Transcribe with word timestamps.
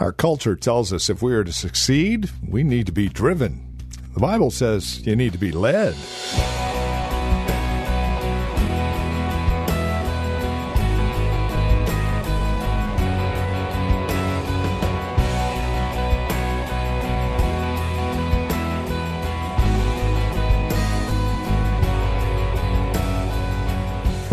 Our 0.00 0.12
culture 0.12 0.56
tells 0.56 0.94
us 0.94 1.10
if 1.10 1.20
we 1.20 1.34
are 1.34 1.44
to 1.44 1.52
succeed, 1.52 2.30
we 2.48 2.62
need 2.62 2.86
to 2.86 2.92
be 2.92 3.10
driven. 3.10 3.76
The 4.14 4.20
Bible 4.20 4.50
says 4.50 5.06
you 5.06 5.14
need 5.14 5.32
to 5.32 5.38
be 5.38 5.52
led. 5.52 5.94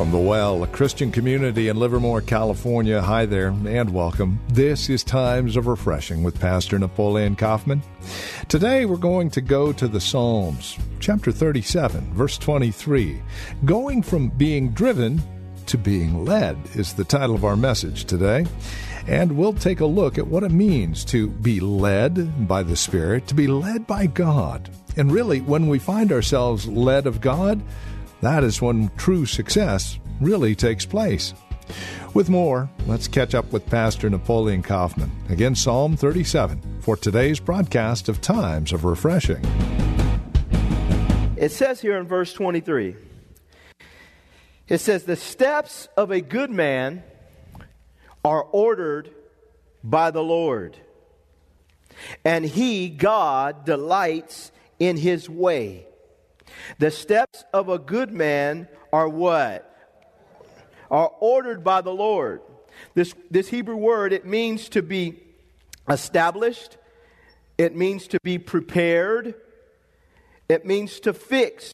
From 0.07 0.23
the 0.23 0.29
Well, 0.29 0.63
a 0.63 0.67
Christian 0.67 1.11
community 1.11 1.67
in 1.67 1.75
Livermore, 1.75 2.21
California. 2.21 3.01
Hi 3.01 3.25
there 3.25 3.49
and 3.49 3.93
welcome. 3.93 4.39
This 4.47 4.89
is 4.89 5.03
Times 5.03 5.57
of 5.57 5.67
Refreshing 5.67 6.23
with 6.23 6.39
Pastor 6.39 6.79
Napoleon 6.79 7.35
Kaufman. 7.35 7.83
Today 8.47 8.85
we're 8.85 8.95
going 8.95 9.29
to 9.31 9.41
go 9.41 9.73
to 9.73 9.85
the 9.85 9.99
Psalms, 9.99 10.77
chapter 11.01 11.33
37, 11.33 12.13
verse 12.13 12.37
23. 12.37 13.21
Going 13.65 14.01
from 14.01 14.29
being 14.29 14.69
driven 14.69 15.21
to 15.65 15.77
being 15.77 16.23
led 16.23 16.57
is 16.73 16.93
the 16.93 17.03
title 17.03 17.35
of 17.35 17.43
our 17.43 17.57
message 17.57 18.05
today. 18.05 18.45
And 19.07 19.33
we'll 19.33 19.51
take 19.51 19.81
a 19.81 19.85
look 19.85 20.17
at 20.17 20.27
what 20.27 20.43
it 20.43 20.51
means 20.51 21.03
to 21.05 21.27
be 21.27 21.59
led 21.59 22.47
by 22.47 22.63
the 22.63 22.77
Spirit, 22.77 23.27
to 23.27 23.35
be 23.35 23.47
led 23.47 23.85
by 23.85 24.05
God. 24.05 24.69
And 24.95 25.11
really, 25.11 25.41
when 25.41 25.67
we 25.67 25.79
find 25.79 26.13
ourselves 26.13 26.65
led 26.65 27.07
of 27.07 27.19
God, 27.19 27.61
that 28.21 28.43
is 28.43 28.61
when 28.61 28.89
true 28.97 29.25
success 29.25 29.99
really 30.19 30.55
takes 30.55 30.85
place. 30.85 31.33
With 32.13 32.29
more, 32.29 32.69
let's 32.87 33.07
catch 33.07 33.35
up 33.35 33.51
with 33.51 33.69
Pastor 33.69 34.09
Napoleon 34.09 34.63
Kaufman. 34.63 35.11
Again, 35.29 35.55
Psalm 35.55 35.95
37 35.95 36.81
for 36.81 36.95
today's 36.95 37.39
broadcast 37.39 38.09
of 38.09 38.21
Times 38.21 38.71
of 38.71 38.85
Refreshing. 38.85 39.43
It 41.37 41.51
says 41.51 41.81
here 41.81 41.97
in 41.97 42.07
verse 42.07 42.33
23 42.33 42.95
it 44.67 44.79
says, 44.79 45.03
The 45.03 45.15
steps 45.15 45.87
of 45.95 46.11
a 46.11 46.21
good 46.21 46.49
man 46.49 47.03
are 48.25 48.43
ordered 48.43 49.11
by 49.83 50.11
the 50.11 50.23
Lord, 50.23 50.77
and 52.25 52.43
he, 52.43 52.89
God, 52.89 53.65
delights 53.65 54.51
in 54.79 54.97
his 54.97 55.29
way. 55.29 55.85
The 56.79 56.91
steps 56.91 57.43
of 57.53 57.69
a 57.69 57.79
good 57.79 58.11
man 58.11 58.67
are 58.91 59.09
what? 59.09 59.63
Are 60.89 61.11
ordered 61.19 61.63
by 61.63 61.81
the 61.81 61.91
Lord. 61.91 62.41
This, 62.93 63.13
this 63.29 63.47
Hebrew 63.47 63.75
word, 63.75 64.13
it 64.13 64.25
means 64.25 64.69
to 64.69 64.81
be 64.81 65.19
established, 65.89 66.77
it 67.57 67.75
means 67.75 68.07
to 68.07 68.19
be 68.23 68.37
prepared, 68.37 69.35
it 70.47 70.65
means 70.65 70.99
to 71.01 71.13
fix. 71.13 71.73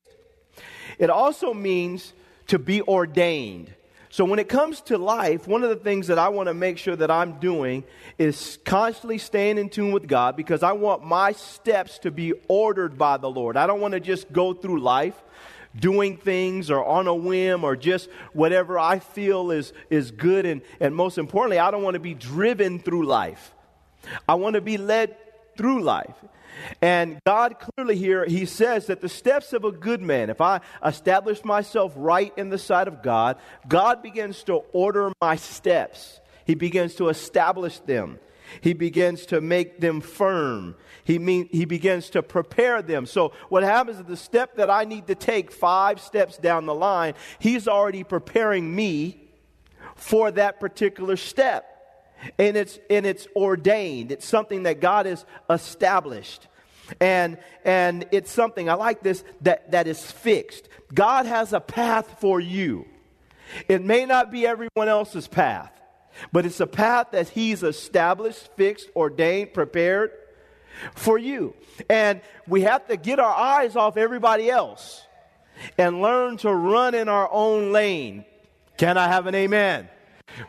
It 0.97 1.09
also 1.09 1.53
means 1.53 2.13
to 2.47 2.59
be 2.59 2.81
ordained. 2.81 3.73
So, 4.13 4.25
when 4.25 4.37
it 4.37 4.47
comes 4.47 4.79
to 4.81 4.99
life, 4.99 5.47
one 5.47 5.63
of 5.63 5.69
the 5.69 5.75
things 5.75 6.05
that 6.05 6.19
I 6.19 6.29
want 6.29 6.45
to 6.45 6.53
make 6.53 6.77
sure 6.77 6.95
that 6.95 7.09
I'm 7.09 7.39
doing 7.39 7.83
is 8.19 8.59
constantly 8.63 9.17
staying 9.17 9.57
in 9.57 9.69
tune 9.69 9.91
with 9.91 10.05
God 10.05 10.35
because 10.35 10.61
I 10.61 10.73
want 10.73 11.03
my 11.03 11.31
steps 11.31 11.97
to 11.97 12.11
be 12.11 12.33
ordered 12.47 12.95
by 12.95 13.17
the 13.17 13.27
Lord. 13.27 13.57
I 13.57 13.65
don't 13.65 13.81
want 13.81 13.95
to 13.95 13.99
just 13.99 14.31
go 14.31 14.53
through 14.53 14.81
life 14.81 15.15
doing 15.75 16.17
things 16.17 16.69
or 16.69 16.85
on 16.85 17.07
a 17.07 17.15
whim 17.15 17.63
or 17.63 17.75
just 17.75 18.07
whatever 18.33 18.77
I 18.77 18.99
feel 18.99 19.49
is, 19.49 19.73
is 19.89 20.11
good. 20.11 20.45
And, 20.45 20.61
and 20.79 20.95
most 20.95 21.17
importantly, 21.17 21.57
I 21.57 21.71
don't 21.71 21.81
want 21.81 21.95
to 21.95 21.99
be 21.99 22.13
driven 22.13 22.77
through 22.77 23.07
life. 23.07 23.51
I 24.29 24.35
want 24.35 24.53
to 24.53 24.61
be 24.61 24.77
led 24.77 25.17
through 25.57 25.83
life. 25.83 26.15
And 26.81 27.19
God 27.25 27.57
clearly 27.59 27.95
here, 27.95 28.25
He 28.25 28.45
says 28.45 28.87
that 28.87 29.01
the 29.01 29.09
steps 29.09 29.53
of 29.53 29.63
a 29.63 29.71
good 29.71 30.01
man, 30.01 30.29
if 30.29 30.41
I 30.41 30.61
establish 30.85 31.43
myself 31.43 31.93
right 31.95 32.33
in 32.37 32.49
the 32.49 32.57
sight 32.57 32.87
of 32.87 33.01
God, 33.01 33.37
God 33.67 34.03
begins 34.03 34.43
to 34.43 34.63
order 34.71 35.11
my 35.21 35.35
steps. 35.35 36.19
He 36.45 36.55
begins 36.55 36.95
to 36.95 37.09
establish 37.09 37.79
them. 37.79 38.19
He 38.61 38.73
begins 38.73 39.25
to 39.27 39.41
make 39.41 39.79
them 39.79 40.01
firm. 40.01 40.75
He, 41.03 41.17
mean, 41.17 41.49
he 41.51 41.65
begins 41.65 42.09
to 42.11 42.21
prepare 42.21 42.81
them. 42.81 43.05
So, 43.05 43.33
what 43.49 43.63
happens 43.63 43.99
is 43.99 44.05
the 44.05 44.17
step 44.17 44.57
that 44.57 44.69
I 44.69 44.83
need 44.83 45.07
to 45.07 45.15
take 45.15 45.51
five 45.51 45.99
steps 45.99 46.37
down 46.37 46.65
the 46.65 46.75
line, 46.75 47.15
He's 47.39 47.67
already 47.67 48.03
preparing 48.03 48.73
me 48.73 49.19
for 49.95 50.31
that 50.31 50.59
particular 50.59 51.17
step 51.17 51.72
and 52.37 52.57
it's 52.57 52.79
and 52.89 53.05
it's 53.05 53.27
ordained. 53.35 54.11
It's 54.11 54.27
something 54.27 54.63
that 54.63 54.79
god 54.79 55.05
has 55.05 55.25
established. 55.49 56.47
And 56.99 57.37
and 57.63 58.05
it's 58.11 58.29
something 58.31 58.69
i 58.69 58.73
like 58.73 59.01
this 59.01 59.23
that 59.41 59.71
that 59.71 59.87
is 59.87 60.11
fixed. 60.11 60.67
God 60.93 61.25
has 61.25 61.53
a 61.53 61.59
path 61.59 62.17
for 62.19 62.39
you. 62.39 62.85
It 63.67 63.83
may 63.83 64.05
not 64.05 64.31
be 64.31 64.45
everyone 64.45 64.89
else's 64.89 65.27
path 65.27 65.73
but 66.31 66.45
it's 66.45 66.59
a 66.59 66.67
path 66.67 67.07
that 67.11 67.29
he's 67.29 67.63
established 67.63 68.49
fixed 68.55 68.89
ordained 68.95 69.53
prepared 69.53 70.11
for 70.95 71.17
you. 71.17 71.53
And 71.89 72.21
we 72.47 72.61
have 72.61 72.87
to 72.87 72.97
get 72.97 73.19
our 73.19 73.35
eyes 73.35 73.75
off 73.75 73.97
everybody 73.97 74.49
else 74.49 75.05
and 75.77 76.01
learn 76.01 76.37
to 76.37 76.53
run 76.53 76.95
in 76.95 77.09
our 77.09 77.29
own 77.31 77.71
lane. 77.71 78.25
Can 78.77 78.97
i 78.97 79.07
have 79.07 79.27
an 79.27 79.35
amen 79.35 79.87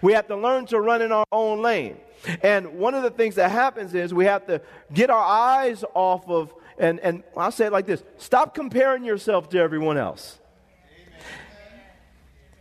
we 0.00 0.12
have 0.12 0.26
to 0.28 0.36
learn 0.36 0.66
to 0.66 0.80
run 0.80 1.02
in 1.02 1.12
our 1.12 1.26
own 1.32 1.62
lane. 1.62 1.96
And 2.42 2.78
one 2.78 2.94
of 2.94 3.02
the 3.02 3.10
things 3.10 3.34
that 3.34 3.50
happens 3.50 3.94
is 3.94 4.14
we 4.14 4.24
have 4.24 4.46
to 4.46 4.62
get 4.92 5.10
our 5.10 5.24
eyes 5.24 5.84
off 5.94 6.28
of, 6.28 6.54
and, 6.78 6.98
and 7.00 7.22
I'll 7.36 7.52
say 7.52 7.66
it 7.66 7.72
like 7.72 7.86
this 7.86 8.02
stop 8.16 8.54
comparing 8.54 9.04
yourself 9.04 9.48
to 9.50 9.58
everyone 9.58 9.98
else. 9.98 10.38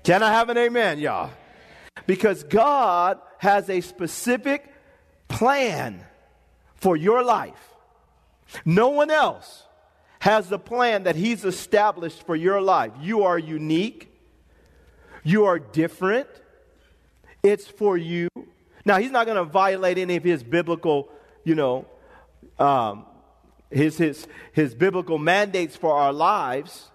Can 0.04 0.22
I 0.22 0.32
have 0.32 0.50
an 0.50 0.58
amen, 0.58 1.00
y'all? 1.00 1.32
Because 2.06 2.44
God 2.44 3.20
has 3.38 3.70
a 3.70 3.80
specific 3.80 4.74
plan 5.30 6.04
for 6.76 6.98
your 6.98 7.24
life. 7.24 7.74
No 8.66 8.90
one 8.90 9.10
else 9.10 9.64
has 10.20 10.50
the 10.50 10.60
plan 10.60 11.04
that 11.04 11.16
He's 11.16 11.46
established 11.46 12.26
for 12.26 12.36
your 12.36 12.62
life. 12.62 12.92
You 13.00 13.24
are 13.24 13.40
unique, 13.40 14.14
you 15.24 15.46
are 15.46 15.60
different. 15.60 16.28
It's 17.44 17.68
for 17.68 17.98
you. 17.98 18.30
Now, 18.86 18.98
he's 18.98 19.12
not 19.12 19.26
going 19.26 19.38
to 19.38 19.44
violate 19.44 19.98
any 19.98 20.16
of 20.16 20.24
his 20.24 20.44
biblical, 20.44 21.10
you 21.44 21.56
know, 21.56 21.86
um, 22.58 23.06
his, 23.70 23.98
his, 23.98 24.28
his 24.54 24.74
biblical 24.74 25.18
mandates 25.18 25.76
for 25.76 25.94
our 25.94 26.14
lives. 26.14 26.90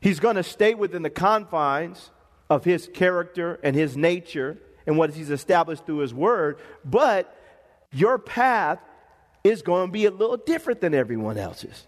He's 0.00 0.20
going 0.20 0.36
to 0.36 0.42
stay 0.42 0.74
within 0.74 1.02
the 1.02 1.10
confines 1.10 2.10
of 2.48 2.64
his 2.64 2.88
character 2.92 3.60
and 3.62 3.76
his 3.76 3.96
nature 3.96 4.58
and 4.86 4.96
what 4.98 5.14
he's 5.14 5.30
established 5.30 5.86
through 5.86 5.98
his 5.98 6.14
word. 6.14 6.58
But 6.84 7.34
your 7.92 8.18
path 8.18 8.78
is 9.44 9.62
going 9.62 9.88
to 9.88 9.92
be 9.92 10.06
a 10.06 10.10
little 10.10 10.36
different 10.36 10.80
than 10.80 10.94
everyone 10.94 11.36
else's. 11.36 11.86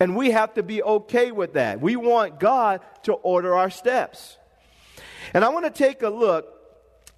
And 0.00 0.16
we 0.16 0.32
have 0.32 0.54
to 0.54 0.62
be 0.62 0.82
okay 0.82 1.32
with 1.32 1.54
that. 1.54 1.80
We 1.80 1.96
want 1.96 2.40
God 2.40 2.80
to 3.04 3.12
order 3.12 3.54
our 3.54 3.70
steps. 3.70 4.36
And 5.32 5.44
I 5.44 5.48
want 5.50 5.64
to 5.64 5.70
take 5.70 6.02
a 6.02 6.10
look 6.10 6.51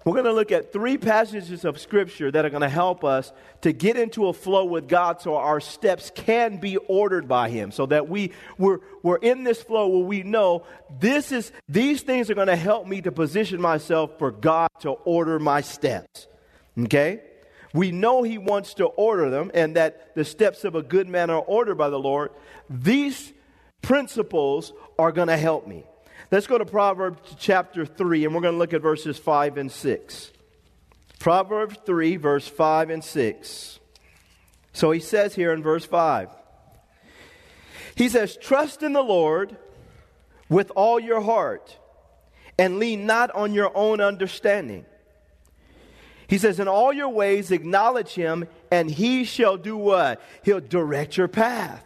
we're 0.05 0.13
going 0.13 0.25
to 0.25 0.33
look 0.33 0.51
at 0.51 0.71
three 0.71 0.99
passages 0.99 1.65
of 1.65 1.79
Scripture 1.79 2.29
that 2.29 2.45
are 2.45 2.51
going 2.51 2.61
to 2.61 2.69
help 2.69 3.03
us 3.03 3.33
to 3.61 3.73
get 3.73 3.97
into 3.97 4.27
a 4.27 4.33
flow 4.33 4.63
with 4.65 4.87
God 4.87 5.19
so 5.19 5.35
our 5.35 5.59
steps 5.59 6.11
can 6.13 6.57
be 6.57 6.77
ordered 6.77 7.27
by 7.27 7.49
Him. 7.49 7.71
So 7.71 7.87
that 7.87 8.07
we, 8.07 8.31
we're, 8.59 8.81
we're 9.01 9.17
in 9.17 9.43
this 9.43 9.63
flow 9.63 9.87
where 9.87 10.05
we 10.05 10.21
know 10.21 10.63
this 10.99 11.31
is, 11.31 11.51
these 11.67 12.03
things 12.03 12.29
are 12.29 12.35
going 12.35 12.47
to 12.47 12.55
help 12.55 12.85
me 12.85 13.01
to 13.01 13.11
position 13.11 13.59
myself 13.59 14.19
for 14.19 14.29
God 14.29 14.69
to 14.81 14.91
order 14.91 15.39
my 15.39 15.61
steps. 15.61 16.27
Okay? 16.79 17.21
We 17.73 17.91
know 17.91 18.21
He 18.21 18.37
wants 18.37 18.75
to 18.75 18.85
order 18.85 19.31
them 19.31 19.49
and 19.55 19.75
that 19.75 20.13
the 20.13 20.23
steps 20.23 20.65
of 20.65 20.75
a 20.75 20.83
good 20.83 21.09
man 21.09 21.31
are 21.31 21.41
ordered 21.41 21.79
by 21.79 21.89
the 21.89 21.99
Lord. 21.99 22.29
These 22.69 23.33
principles 23.81 24.71
are 24.99 25.11
going 25.11 25.29
to 25.29 25.37
help 25.37 25.67
me. 25.67 25.83
Let's 26.35 26.47
go 26.47 26.57
to 26.57 26.65
Proverbs 26.65 27.33
chapter 27.39 27.85
3, 27.85 28.25
and 28.25 28.35
we're 28.35 28.41
going 28.41 28.55
to 28.55 28.57
look 28.57 28.73
at 28.73 28.81
verses 28.81 29.17
5 29.17 29.55
and 29.55 29.71
6. 29.71 30.33
Proverbs 31.17 31.77
3, 31.85 32.17
verse 32.17 32.45
5 32.45 32.89
and 32.89 33.01
6. 33.01 33.79
So 34.73 34.91
he 34.91 34.99
says 34.99 35.33
here 35.33 35.53
in 35.53 35.63
verse 35.63 35.85
5, 35.85 36.27
he 37.95 38.09
says, 38.09 38.35
Trust 38.35 38.83
in 38.83 38.91
the 38.91 39.01
Lord 39.01 39.55
with 40.49 40.73
all 40.75 40.99
your 40.99 41.21
heart 41.21 41.77
and 42.59 42.79
lean 42.79 43.05
not 43.05 43.31
on 43.31 43.53
your 43.53 43.71
own 43.73 44.01
understanding. 44.01 44.85
He 46.27 46.37
says, 46.37 46.59
In 46.59 46.67
all 46.67 46.91
your 46.91 47.07
ways 47.07 47.49
acknowledge 47.49 48.13
him, 48.13 48.45
and 48.69 48.91
he 48.91 49.23
shall 49.23 49.55
do 49.55 49.77
what? 49.77 50.21
He'll 50.43 50.59
direct 50.59 51.15
your 51.15 51.29
path. 51.29 51.85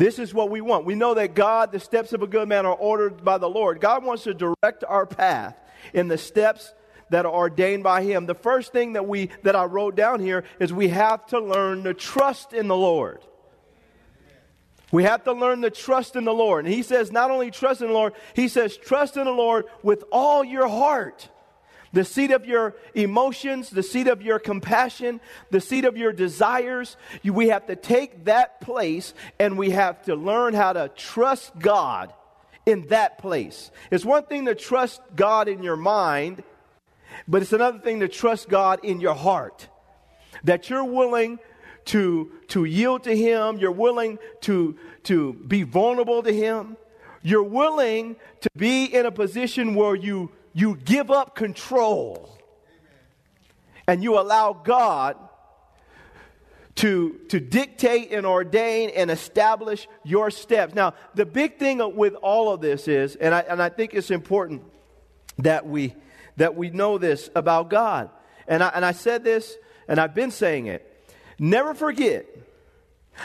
This 0.00 0.18
is 0.18 0.32
what 0.32 0.48
we 0.48 0.62
want. 0.62 0.86
We 0.86 0.94
know 0.94 1.12
that 1.12 1.34
God, 1.34 1.72
the 1.72 1.78
steps 1.78 2.14
of 2.14 2.22
a 2.22 2.26
good 2.26 2.48
man 2.48 2.64
are 2.64 2.74
ordered 2.74 3.22
by 3.22 3.36
the 3.36 3.50
Lord. 3.50 3.82
God 3.82 4.02
wants 4.02 4.22
to 4.22 4.32
direct 4.32 4.82
our 4.82 5.04
path 5.04 5.54
in 5.92 6.08
the 6.08 6.16
steps 6.16 6.72
that 7.10 7.26
are 7.26 7.32
ordained 7.34 7.82
by 7.82 8.02
him. 8.02 8.24
The 8.24 8.34
first 8.34 8.72
thing 8.72 8.94
that 8.94 9.06
we 9.06 9.28
that 9.42 9.54
I 9.54 9.66
wrote 9.66 9.96
down 9.96 10.20
here 10.20 10.44
is 10.58 10.72
we 10.72 10.88
have 10.88 11.26
to 11.26 11.38
learn 11.38 11.84
to 11.84 11.92
trust 11.92 12.54
in 12.54 12.66
the 12.66 12.76
Lord. 12.76 13.20
We 14.90 15.02
have 15.02 15.24
to 15.24 15.34
learn 15.34 15.60
to 15.60 15.70
trust 15.70 16.16
in 16.16 16.24
the 16.24 16.32
Lord. 16.32 16.64
And 16.64 16.72
he 16.72 16.82
says, 16.82 17.12
not 17.12 17.30
only 17.30 17.50
trust 17.50 17.82
in 17.82 17.88
the 17.88 17.92
Lord, 17.92 18.14
he 18.34 18.48
says, 18.48 18.78
trust 18.78 19.18
in 19.18 19.24
the 19.24 19.32
Lord 19.32 19.66
with 19.82 20.02
all 20.10 20.42
your 20.42 20.66
heart. 20.66 21.28
The 21.92 22.04
seat 22.04 22.30
of 22.30 22.46
your 22.46 22.76
emotions, 22.94 23.70
the 23.70 23.82
seat 23.82 24.06
of 24.06 24.22
your 24.22 24.38
compassion, 24.38 25.20
the 25.50 25.60
seat 25.60 25.84
of 25.84 25.96
your 25.96 26.12
desires. 26.12 26.96
You, 27.22 27.32
we 27.32 27.48
have 27.48 27.66
to 27.66 27.76
take 27.76 28.26
that 28.26 28.60
place 28.60 29.12
and 29.38 29.58
we 29.58 29.70
have 29.70 30.02
to 30.04 30.14
learn 30.14 30.54
how 30.54 30.72
to 30.72 30.88
trust 30.94 31.58
God 31.58 32.12
in 32.64 32.86
that 32.88 33.18
place. 33.18 33.70
It's 33.90 34.04
one 34.04 34.24
thing 34.24 34.46
to 34.46 34.54
trust 34.54 35.00
God 35.16 35.48
in 35.48 35.62
your 35.62 35.76
mind, 35.76 36.44
but 37.26 37.42
it's 37.42 37.52
another 37.52 37.80
thing 37.80 38.00
to 38.00 38.08
trust 38.08 38.48
God 38.48 38.84
in 38.84 39.00
your 39.00 39.14
heart. 39.14 39.68
That 40.44 40.70
you're 40.70 40.84
willing 40.84 41.40
to, 41.86 42.30
to 42.48 42.64
yield 42.64 43.04
to 43.04 43.16
Him, 43.16 43.58
you're 43.58 43.72
willing 43.72 44.18
to, 44.42 44.76
to 45.04 45.32
be 45.32 45.64
vulnerable 45.64 46.22
to 46.22 46.32
Him, 46.32 46.76
you're 47.22 47.42
willing 47.42 48.16
to 48.40 48.48
be 48.56 48.84
in 48.84 49.06
a 49.06 49.12
position 49.12 49.74
where 49.74 49.94
you 49.94 50.30
you 50.52 50.76
give 50.76 51.10
up 51.10 51.34
control 51.34 52.36
and 53.86 54.02
you 54.02 54.18
allow 54.18 54.52
God 54.52 55.16
to, 56.76 57.20
to 57.28 57.40
dictate 57.40 58.12
and 58.12 58.24
ordain 58.24 58.90
and 58.90 59.10
establish 59.10 59.86
your 60.04 60.30
steps. 60.30 60.74
Now, 60.74 60.94
the 61.14 61.26
big 61.26 61.58
thing 61.58 61.96
with 61.96 62.14
all 62.14 62.52
of 62.52 62.60
this 62.60 62.88
is, 62.88 63.16
and 63.16 63.34
I, 63.34 63.40
and 63.40 63.60
I 63.60 63.68
think 63.68 63.92
it's 63.92 64.10
important 64.10 64.62
that 65.38 65.66
we, 65.66 65.94
that 66.36 66.56
we 66.56 66.70
know 66.70 66.96
this 66.96 67.28
about 67.34 67.68
God. 67.68 68.08
And 68.48 68.62
I, 68.62 68.68
and 68.68 68.84
I 68.84 68.92
said 68.92 69.24
this, 69.24 69.56
and 69.88 70.00
I've 70.00 70.14
been 70.14 70.30
saying 70.30 70.66
it. 70.66 70.86
Never 71.38 71.74
forget 71.74 72.26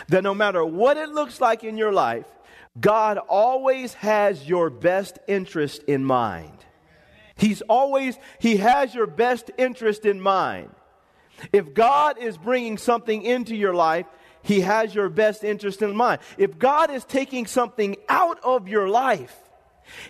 that 0.10 0.24
no 0.24 0.33
matter 0.33 0.66
what 0.66 0.98
it 0.98 1.10
looks 1.10 1.39
like 1.39 1.63
in 1.63 1.77
your 1.77 1.94
life, 1.94 2.25
God 2.80 3.18
always 3.18 3.94
has 3.95 4.48
your 4.48 4.69
best 4.69 5.19
interest 5.27 5.83
in 5.83 6.04
mind. 6.04 6.64
He's 7.36 7.62
always, 7.64 8.18
He 8.40 8.58
has 8.58 8.94
your 8.94 9.08
best 9.08 9.52
interest 9.58 10.06
in 10.06 10.22
mind. 10.22 10.70
If 11.52 11.74
God 11.74 12.18
is 12.18 12.38
bringing 12.38 12.78
something 12.78 13.22
into 13.22 13.56
your 13.56 13.74
life, 13.74 14.06
He 14.42 14.62
has 14.62 14.96
your 14.96 15.10
best 15.10 15.44
interest 15.44 15.82
in 15.82 15.96
mind. 15.96 16.22
If 16.38 16.58
God 16.58 16.92
is 16.92 17.04
taking 17.04 17.46
something 17.46 17.98
out 18.08 18.40
of 18.44 18.68
your 18.68 18.88
life, 18.88 19.36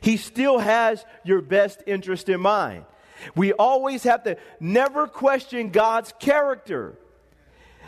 He 0.02 0.18
still 0.18 0.60
has 0.60 1.04
your 1.24 1.42
best 1.42 1.82
interest 1.88 2.30
in 2.30 2.42
mind. 2.42 2.86
We 3.36 3.54
always 3.54 4.04
have 4.04 4.24
to 4.24 4.38
never 4.60 5.08
question 5.08 5.70
God's 5.70 6.14
character. 6.20 6.98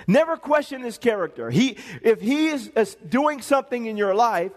Never 0.07 0.37
question 0.37 0.81
his 0.81 0.97
character. 0.97 1.49
He, 1.49 1.77
if 2.01 2.21
he 2.21 2.47
is 2.47 2.95
doing 3.07 3.41
something 3.41 3.85
in 3.85 3.97
your 3.97 4.13
life, 4.13 4.51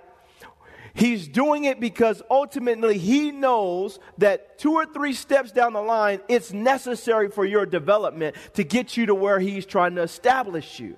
He's 0.95 1.29
doing 1.29 1.65
it 1.65 1.81
because 1.81 2.23
ultimately 2.31 2.99
he 2.99 3.31
knows 3.31 3.99
that 4.19 4.59
two 4.59 4.73
or 4.75 4.87
three 4.87 5.13
steps 5.13 5.53
down 5.53 5.73
the 5.73 5.83
line, 5.83 6.21
it's 6.29 6.53
necessary 6.53 7.31
for 7.31 7.45
your 7.45 7.67
development 7.67 8.37
to 8.55 8.65
get 8.65 8.97
you 8.97 9.07
to 9.07 9.15
where 9.15 9.39
he's 9.39 9.67
trying 9.67 9.95
to 9.95 10.03
establish 10.03 10.81
you. 10.81 10.97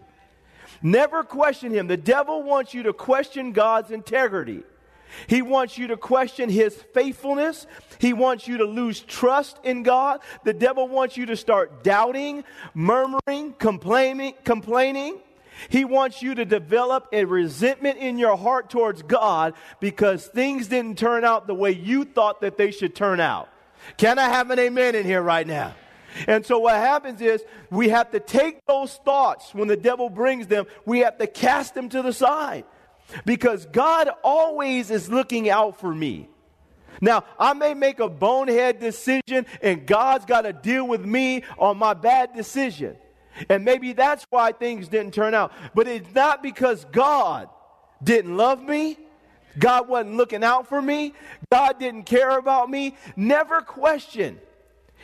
Never 0.83 1.23
question 1.23 1.73
him. 1.73 1.87
The 1.87 1.97
devil 1.97 2.43
wants 2.43 2.75
you 2.75 2.85
to 2.85 2.93
question 2.93 3.53
God's 3.53 3.91
integrity. 3.91 4.63
He 5.27 5.43
wants 5.43 5.77
you 5.77 5.89
to 5.89 5.97
question 5.97 6.49
his 6.49 6.75
faithfulness. 6.95 7.67
He 7.99 8.13
wants 8.13 8.49
you 8.49 8.59
to 8.59 8.65
lose 8.65 9.01
trust 9.01 9.59
in 9.63 9.83
God. 9.83 10.21
The 10.45 10.55
devil 10.55 10.89
wants 10.89 11.17
you 11.17 11.27
to 11.27 11.37
start 11.37 11.85
doubting, 11.85 12.45
murmuring, 12.75 13.53
complaining, 13.59 14.35
complaining. 14.45 15.21
He 15.69 15.85
wants 15.85 16.23
you 16.23 16.35
to 16.35 16.45
develop 16.45 17.09
a 17.13 17.25
resentment 17.25 17.99
in 17.99 18.19
your 18.19 18.37
heart 18.37 18.71
towards 18.71 19.03
God 19.03 19.55
because 19.81 20.27
things 20.27 20.69
didn't 20.69 20.99
turn 20.99 21.25
out 21.25 21.47
the 21.47 21.55
way 21.55 21.71
you 21.71 22.05
thought 22.05 22.41
that 22.41 22.57
they 22.57 22.71
should 22.71 22.95
turn 22.95 23.21
out. 23.21 23.49
Can 23.97 24.19
I 24.19 24.29
have 24.29 24.51
an 24.51 24.59
amen 24.59 24.95
in 24.95 25.05
here 25.05 25.23
right 25.23 25.47
now? 25.47 25.75
And 26.27 26.45
so 26.45 26.59
what 26.59 26.75
happens 26.75 27.21
is 27.21 27.43
we 27.71 27.89
have 27.89 28.11
to 28.11 28.21
take 28.21 28.65
those 28.67 28.95
thoughts 29.05 29.55
when 29.55 29.69
the 29.69 29.77
devil 29.77 30.11
brings 30.11 30.47
them, 30.47 30.67
we 30.85 31.01
have 31.01 31.19
to 31.19 31.27
cast 31.27 31.75
them 31.75 31.89
to 31.91 32.03
the 32.03 32.13
side 32.13 32.65
because 33.25 33.67
God 33.67 34.11
always 34.23 34.91
is 34.91 35.11
looking 35.11 35.49
out 35.49 35.81
for 35.81 35.93
me. 35.93 36.29
Now, 37.01 37.25
I 37.39 37.55
may 37.55 37.75
make 37.75 37.99
a 38.01 38.09
bonehead 38.09 38.79
decision 38.79 39.47
and 39.61 39.87
God's 39.87 40.25
got 40.25 40.43
to 40.43 40.53
deal 40.53 40.87
with 40.87 41.05
me 41.05 41.43
on 41.59 41.79
my 41.79 41.95
bad 41.95 42.35
decision. 42.35 42.97
And 43.49 43.65
maybe 43.65 43.93
that's 43.93 44.27
why 44.31 44.53
things 44.53 44.89
didn't 44.89 45.15
turn 45.15 45.35
out. 45.35 45.53
But 45.75 45.89
it's 45.89 46.15
not 46.15 46.43
because 46.43 46.85
God 46.87 47.49
didn't 48.03 48.37
love 48.37 48.63
me. 48.63 48.99
God 49.59 49.89
wasn't 49.89 50.17
looking 50.17 50.43
out 50.45 50.69
for 50.69 50.81
me. 50.81 51.15
God 51.51 51.79
didn't 51.79 52.05
care 52.05 52.39
about 52.39 52.71
me. 52.71 52.97
Never 53.17 53.61
question 53.61 54.41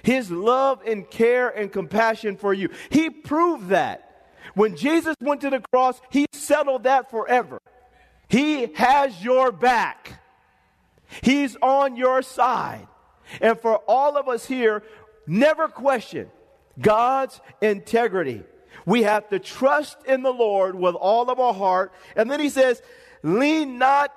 his 0.03 0.31
love 0.31 0.81
and 0.87 1.09
care 1.09 1.49
and 1.49 1.73
compassion 1.73 2.37
for 2.37 2.55
you. 2.55 2.71
He 2.91 3.11
proved 3.11 3.69
that. 3.69 4.05
When 4.55 4.77
Jesus 4.77 5.15
went 5.21 5.43
to 5.43 5.51
the 5.51 5.63
cross, 5.73 6.01
he 6.11 6.27
settled 6.33 6.85
that 6.85 7.11
forever. 7.11 7.61
He 8.29 8.67
has 8.75 9.23
your 9.23 9.53
back. 9.53 10.21
He's 11.23 11.57
on 11.57 11.97
your 11.97 12.23
side. 12.23 12.87
And 13.41 13.59
for 13.59 13.77
all 13.87 14.17
of 14.17 14.29
us 14.29 14.47
here, 14.47 14.83
never 15.27 15.69
question 15.69 16.31
God's 16.81 17.41
integrity. 17.61 18.43
We 18.87 19.03
have 19.03 19.29
to 19.31 19.39
trust 19.39 19.99
in 20.07 20.23
the 20.23 20.33
Lord 20.33 20.75
with 20.75 20.95
all 20.95 21.31
of 21.31 21.39
our 21.39 21.55
heart. 21.55 21.93
And 22.17 22.31
then 22.31 22.41
he 22.41 22.49
says, 22.49 22.83
lean 23.23 23.79
not 23.79 24.13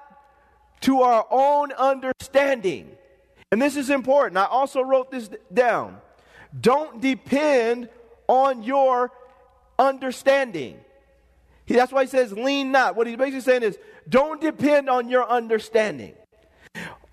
to 0.82 1.02
our 1.02 1.26
own 1.30 1.72
understanding. 1.74 2.90
And 3.52 3.62
this 3.62 3.76
is 3.76 3.90
important. 3.90 4.38
I 4.38 4.46
also 4.46 4.82
wrote 4.82 5.12
this 5.12 5.30
down. 5.54 5.98
Don't 6.60 7.02
depend 7.02 7.90
on 8.28 8.64
your 8.64 9.12
understanding. 9.78 10.80
That's 11.68 11.92
why 11.92 12.04
he 12.04 12.10
says, 12.10 12.34
lean 12.34 12.72
not. 12.72 12.96
What 12.96 13.08
he's 13.08 13.18
basically 13.18 13.42
saying 13.42 13.64
is, 13.64 13.78
don't 14.10 14.42
depend 14.42 14.90
on 14.90 15.10
your 15.10 15.30
understanding 15.30 16.14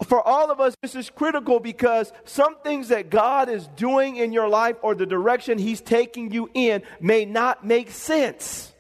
for 0.09 0.27
all 0.27 0.51
of 0.51 0.59
us, 0.59 0.75
this 0.81 0.95
is 0.95 1.11
critical 1.11 1.61
because 1.61 2.15
some 2.25 2.57
things 2.65 2.89
that 2.89 3.11
God 3.11 3.51
is 3.51 3.67
doing 3.77 4.17
in 4.17 4.33
your 4.33 4.49
life 4.49 4.77
or 4.81 4.95
the 4.95 5.05
direction 5.05 5.59
He's 5.59 5.83
taking 5.83 6.33
you 6.33 6.51
in 6.55 6.83
may 6.99 7.27
not 7.27 7.67
make 7.67 7.91
sense 7.91 8.73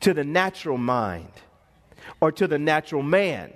to 0.00 0.12
the 0.12 0.24
natural 0.24 0.76
mind 0.76 1.30
or 2.20 2.32
to 2.32 2.48
the 2.48 2.58
natural 2.58 3.02
man. 3.02 3.52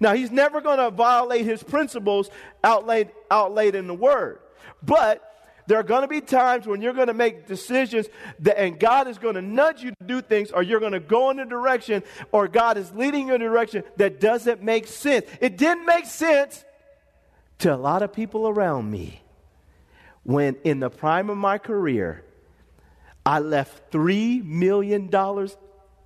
Now, 0.00 0.14
He's 0.14 0.32
never 0.32 0.60
going 0.60 0.78
to 0.78 0.90
violate 0.90 1.44
His 1.44 1.62
principles 1.62 2.28
outlaid, 2.64 3.10
outlaid 3.30 3.76
in 3.76 3.86
the 3.86 3.94
Word. 3.94 4.40
But 4.82 5.29
there 5.70 5.78
are 5.78 5.84
going 5.84 6.02
to 6.02 6.08
be 6.08 6.20
times 6.20 6.66
when 6.66 6.82
you're 6.82 6.92
going 6.92 7.06
to 7.06 7.14
make 7.14 7.46
decisions 7.46 8.08
that, 8.40 8.60
and 8.60 8.76
God 8.76 9.06
is 9.06 9.18
going 9.18 9.36
to 9.36 9.40
nudge 9.40 9.84
you 9.84 9.92
to 9.92 10.04
do 10.04 10.20
things, 10.20 10.50
or 10.50 10.64
you're 10.64 10.80
going 10.80 10.94
to 10.94 10.98
go 10.98 11.30
in 11.30 11.38
a 11.38 11.46
direction, 11.46 12.02
or 12.32 12.48
God 12.48 12.76
is 12.76 12.90
leading 12.90 13.28
you 13.28 13.36
in 13.36 13.40
a 13.40 13.44
direction 13.44 13.84
that 13.96 14.18
doesn't 14.18 14.64
make 14.64 14.88
sense. 14.88 15.26
It 15.40 15.56
didn't 15.56 15.86
make 15.86 16.06
sense 16.06 16.64
to 17.58 17.72
a 17.72 17.76
lot 17.76 18.02
of 18.02 18.12
people 18.12 18.48
around 18.48 18.90
me 18.90 19.22
when, 20.24 20.56
in 20.64 20.80
the 20.80 20.90
prime 20.90 21.30
of 21.30 21.36
my 21.36 21.56
career, 21.56 22.24
I 23.24 23.38
left 23.38 23.92
$3 23.92 24.44
million 24.44 25.08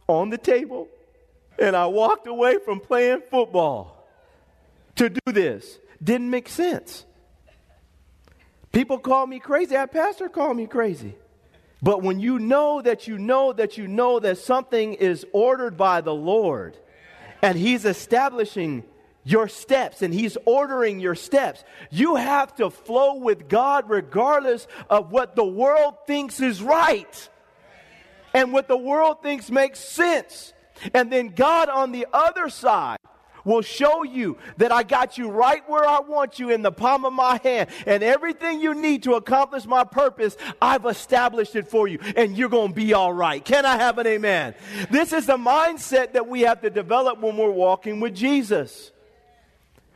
on 0.06 0.28
the 0.28 0.36
table 0.36 0.88
and 1.58 1.74
I 1.74 1.86
walked 1.86 2.26
away 2.26 2.58
from 2.62 2.80
playing 2.80 3.22
football 3.30 4.06
to 4.96 5.08
do 5.08 5.32
this. 5.32 5.78
Didn't 6.02 6.28
make 6.28 6.50
sense. 6.50 7.06
People 8.74 8.98
call 8.98 9.26
me 9.26 9.38
crazy. 9.38 9.76
Our 9.76 9.86
pastor 9.86 10.28
called 10.28 10.56
me 10.56 10.66
crazy. 10.66 11.14
But 11.80 12.02
when 12.02 12.18
you 12.18 12.40
know 12.40 12.82
that 12.82 13.06
you 13.06 13.18
know 13.18 13.52
that 13.52 13.78
you 13.78 13.86
know 13.86 14.18
that 14.18 14.38
something 14.38 14.94
is 14.94 15.24
ordered 15.32 15.76
by 15.76 16.00
the 16.00 16.14
Lord 16.14 16.76
and 17.40 17.56
He's 17.56 17.84
establishing 17.84 18.82
your 19.22 19.48
steps 19.48 20.02
and 20.02 20.12
He's 20.12 20.36
ordering 20.44 20.98
your 20.98 21.14
steps. 21.14 21.62
You 21.90 22.16
have 22.16 22.56
to 22.56 22.68
flow 22.68 23.14
with 23.14 23.48
God 23.48 23.88
regardless 23.88 24.66
of 24.90 25.12
what 25.12 25.36
the 25.36 25.44
world 25.44 25.94
thinks 26.06 26.40
is 26.40 26.60
right 26.60 27.28
and 28.34 28.52
what 28.52 28.66
the 28.66 28.76
world 28.76 29.22
thinks 29.22 29.50
makes 29.50 29.78
sense. 29.78 30.52
And 30.92 31.12
then 31.12 31.28
God 31.28 31.68
on 31.68 31.92
the 31.92 32.06
other 32.12 32.48
side 32.48 32.98
will 33.44 33.62
show 33.62 34.02
you 34.02 34.38
that 34.56 34.72
I 34.72 34.82
got 34.82 35.18
you 35.18 35.30
right 35.30 35.62
where 35.68 35.86
I 35.86 36.00
want 36.00 36.38
you 36.38 36.50
in 36.50 36.62
the 36.62 36.72
palm 36.72 37.04
of 37.04 37.12
my 37.12 37.40
hand. 37.42 37.70
And 37.86 38.02
everything 38.02 38.60
you 38.60 38.74
need 38.74 39.02
to 39.04 39.14
accomplish 39.14 39.66
my 39.66 39.84
purpose, 39.84 40.36
I've 40.60 40.86
established 40.86 41.56
it 41.56 41.68
for 41.68 41.86
you. 41.86 41.98
And 42.16 42.36
you're 42.36 42.48
going 42.48 42.68
to 42.68 42.74
be 42.74 42.94
all 42.94 43.12
right. 43.12 43.44
Can 43.44 43.64
I 43.64 43.76
have 43.76 43.98
an 43.98 44.06
amen? 44.06 44.54
This 44.90 45.12
is 45.12 45.26
the 45.26 45.36
mindset 45.36 46.12
that 46.12 46.28
we 46.28 46.42
have 46.42 46.62
to 46.62 46.70
develop 46.70 47.20
when 47.20 47.36
we're 47.36 47.50
walking 47.50 48.00
with 48.00 48.14
Jesus. 48.14 48.90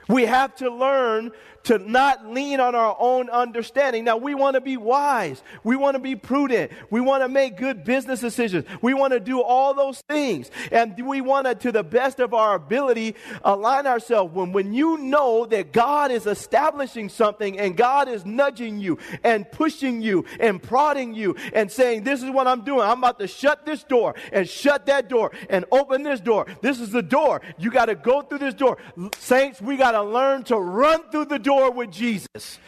We 0.09 0.25
have 0.25 0.57
to 0.57 0.71
learn 0.71 1.33
to 1.68 1.76
not 1.78 2.26
lean 2.26 2.60
on 2.60 2.75
our 2.75 2.96
own 2.98 3.28
understanding. 3.28 4.02
Now, 4.02 4.16
we 4.16 4.34
want 4.34 4.54
to 4.54 4.60
be 4.62 4.78
wise. 4.78 5.42
We 5.62 5.76
want 5.76 5.96
to 5.96 5.98
be 5.98 6.16
prudent. 6.16 6.72
We 6.88 7.02
want 7.02 7.22
to 7.22 7.28
make 7.28 7.58
good 7.58 7.84
business 7.84 8.20
decisions. 8.20 8.64
We 8.80 8.94
want 8.94 9.12
to 9.12 9.20
do 9.20 9.42
all 9.42 9.75
those 9.75 10.00
things. 10.08 10.50
And 10.72 10.98
we 11.06 11.20
want 11.20 11.46
to, 11.46 11.54
to 11.54 11.70
the 11.70 11.82
best 11.82 12.20
of 12.20 12.32
our 12.32 12.54
ability, 12.54 13.16
align 13.44 13.87
ourselves. 13.87 14.34
When, 14.34 14.52
when 14.52 14.72
you 14.72 14.96
know 14.96 15.44
that 15.44 15.75
God 15.75 16.10
is 16.10 16.26
establishing 16.26 17.10
something 17.10 17.58
and 17.58 17.76
God 17.76 18.08
is 18.08 18.25
nudging 18.25 18.80
you 18.80 18.96
and 19.22 19.50
pushing 19.52 20.00
you 20.00 20.25
and 20.40 20.62
prodding 20.62 21.12
you 21.12 21.37
and 21.52 21.70
saying, 21.70 22.04
This 22.04 22.22
is 22.22 22.30
what 22.30 22.46
I'm 22.46 22.64
doing. 22.64 22.80
I'm 22.80 22.96
about 22.96 23.18
to 23.18 23.28
shut 23.28 23.66
this 23.66 23.84
door 23.84 24.14
and 24.32 24.48
shut 24.48 24.87
that 24.87 25.10
door 25.10 25.32
and 25.50 25.66
open 25.70 26.02
this 26.02 26.20
door. 26.20 26.46
This 26.62 26.80
is 26.80 26.92
the 26.92 27.02
door. 27.02 27.42
You 27.58 27.70
got 27.70 27.87
to 27.87 27.94
go 27.94 28.22
through 28.22 28.38
this 28.38 28.54
door. 28.54 28.78
Saints, 29.18 29.60
we 29.60 29.76
got 29.76 29.92
to 29.92 30.02
learn 30.02 30.44
to 30.44 30.56
run 30.56 31.02
through 31.10 31.26
the 31.26 31.38
door 31.38 31.58
with 31.73 31.91
Jesus. 31.91 32.59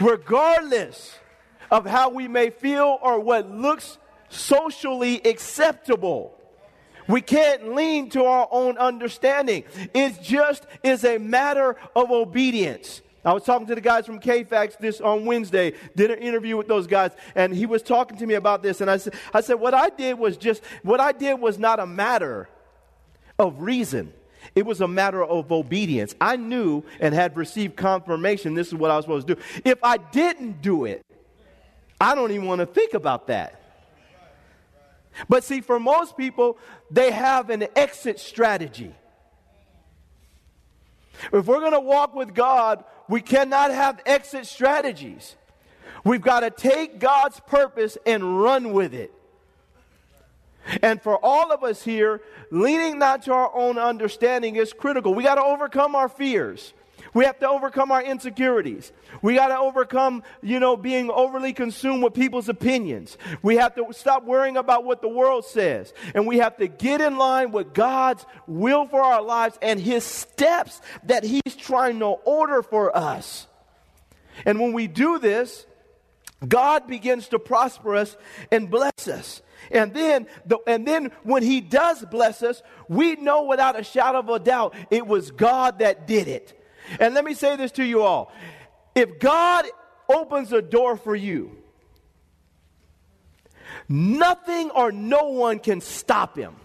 Regardless 0.00 1.18
of 1.70 1.86
how 1.86 2.10
we 2.10 2.28
may 2.28 2.50
feel 2.50 2.98
or 3.02 3.18
what 3.18 3.50
looks 3.50 3.98
socially 4.28 5.20
acceptable. 5.24 6.38
We 7.08 7.20
can't 7.20 7.74
lean 7.74 8.10
to 8.10 8.24
our 8.24 8.48
own 8.50 8.78
understanding. 8.78 9.64
It 9.92 10.22
just 10.22 10.66
is 10.82 11.04
a 11.04 11.18
matter 11.18 11.76
of 11.94 12.10
obedience. 12.10 13.02
I 13.24 13.32
was 13.32 13.44
talking 13.44 13.66
to 13.68 13.74
the 13.74 13.80
guys 13.80 14.04
from 14.04 14.20
KFAX 14.20 14.78
this 14.78 15.00
on 15.00 15.24
Wednesday, 15.24 15.72
did 15.96 16.10
an 16.10 16.18
interview 16.18 16.56
with 16.56 16.68
those 16.68 16.86
guys, 16.86 17.12
and 17.34 17.54
he 17.54 17.64
was 17.64 17.82
talking 17.82 18.18
to 18.18 18.26
me 18.26 18.34
about 18.34 18.62
this. 18.62 18.82
And 18.82 18.90
I 18.90 18.98
said, 18.98 19.14
I 19.32 19.40
said, 19.40 19.54
what 19.54 19.72
I 19.72 19.88
did 19.88 20.18
was 20.18 20.36
just, 20.36 20.62
what 20.82 21.00
I 21.00 21.12
did 21.12 21.34
was 21.40 21.58
not 21.58 21.80
a 21.80 21.86
matter 21.86 22.48
of 23.38 23.60
reason. 23.60 24.12
It 24.54 24.64
was 24.64 24.80
a 24.80 24.88
matter 24.88 25.24
of 25.24 25.50
obedience. 25.50 26.14
I 26.20 26.36
knew 26.36 26.84
and 27.00 27.14
had 27.14 27.36
received 27.36 27.76
confirmation 27.76 28.54
this 28.54 28.68
is 28.68 28.74
what 28.74 28.90
I 28.90 28.96
was 28.96 29.04
supposed 29.04 29.26
to 29.28 29.34
do. 29.34 29.40
If 29.64 29.78
I 29.82 29.96
didn't 29.96 30.62
do 30.62 30.84
it, 30.84 31.04
I 32.00 32.14
don't 32.14 32.30
even 32.30 32.46
want 32.46 32.60
to 32.60 32.66
think 32.66 32.94
about 32.94 33.26
that. 33.28 33.60
But 35.28 35.44
see, 35.44 35.60
for 35.60 35.78
most 35.78 36.16
people, 36.16 36.58
they 36.90 37.10
have 37.10 37.50
an 37.50 37.66
exit 37.76 38.18
strategy. 38.18 38.94
If 41.32 41.46
we're 41.46 41.60
going 41.60 41.72
to 41.72 41.80
walk 41.80 42.14
with 42.14 42.34
God, 42.34 42.84
we 43.08 43.20
cannot 43.20 43.70
have 43.70 44.00
exit 44.06 44.46
strategies. 44.46 45.36
We've 46.04 46.20
got 46.20 46.40
to 46.40 46.50
take 46.50 46.98
God's 46.98 47.40
purpose 47.40 47.96
and 48.04 48.42
run 48.42 48.72
with 48.72 48.92
it. 48.92 49.12
And 50.82 51.00
for 51.00 51.18
all 51.22 51.52
of 51.52 51.62
us 51.62 51.82
here, 51.82 52.22
leaning 52.50 52.98
not 52.98 53.22
to 53.24 53.32
our 53.32 53.54
own 53.54 53.78
understanding 53.78 54.56
is 54.56 54.72
critical. 54.72 55.14
We 55.14 55.22
got 55.22 55.36
to 55.36 55.44
overcome 55.44 55.94
our 55.94 56.08
fears. 56.08 56.72
We 57.12 57.24
have 57.26 57.38
to 57.40 57.48
overcome 57.48 57.92
our 57.92 58.02
insecurities. 58.02 58.90
We 59.22 59.36
got 59.36 59.48
to 59.48 59.58
overcome, 59.58 60.24
you 60.42 60.58
know, 60.58 60.76
being 60.76 61.10
overly 61.10 61.52
consumed 61.52 62.02
with 62.02 62.12
people's 62.12 62.48
opinions. 62.48 63.16
We 63.40 63.56
have 63.56 63.76
to 63.76 63.86
stop 63.92 64.24
worrying 64.24 64.56
about 64.56 64.84
what 64.84 65.00
the 65.00 65.08
world 65.08 65.44
says. 65.44 65.94
And 66.14 66.26
we 66.26 66.38
have 66.38 66.56
to 66.56 66.66
get 66.66 67.00
in 67.00 67.16
line 67.16 67.52
with 67.52 67.72
God's 67.72 68.26
will 68.48 68.86
for 68.86 69.00
our 69.00 69.22
lives 69.22 69.58
and 69.62 69.78
His 69.78 70.02
steps 70.02 70.80
that 71.04 71.22
He's 71.22 71.54
trying 71.56 72.00
to 72.00 72.06
order 72.06 72.62
for 72.62 72.96
us. 72.96 73.46
And 74.44 74.58
when 74.58 74.72
we 74.72 74.88
do 74.88 75.20
this, 75.20 75.66
God 76.46 76.88
begins 76.88 77.28
to 77.28 77.38
prosper 77.38 77.94
us 77.94 78.16
and 78.50 78.68
bless 78.68 79.06
us. 79.06 79.40
And 79.70 79.94
then, 79.94 80.26
the, 80.46 80.58
and 80.66 80.86
then 80.86 81.10
when 81.22 81.42
he 81.42 81.60
does 81.60 82.04
bless 82.04 82.42
us, 82.42 82.62
we 82.88 83.16
know 83.16 83.44
without 83.44 83.78
a 83.78 83.84
shadow 83.84 84.18
of 84.18 84.28
a 84.28 84.38
doubt 84.38 84.74
it 84.90 85.06
was 85.06 85.30
God 85.30 85.78
that 85.78 86.06
did 86.06 86.28
it. 86.28 86.60
And 87.00 87.14
let 87.14 87.24
me 87.24 87.34
say 87.34 87.56
this 87.56 87.72
to 87.72 87.84
you 87.84 88.02
all. 88.02 88.32
If 88.94 89.18
God 89.18 89.66
opens 90.08 90.52
a 90.52 90.62
door 90.62 90.96
for 90.96 91.16
you, 91.16 91.56
nothing 93.88 94.70
or 94.70 94.92
no 94.92 95.30
one 95.30 95.58
can 95.58 95.80
stop 95.80 96.36
him. 96.36 96.56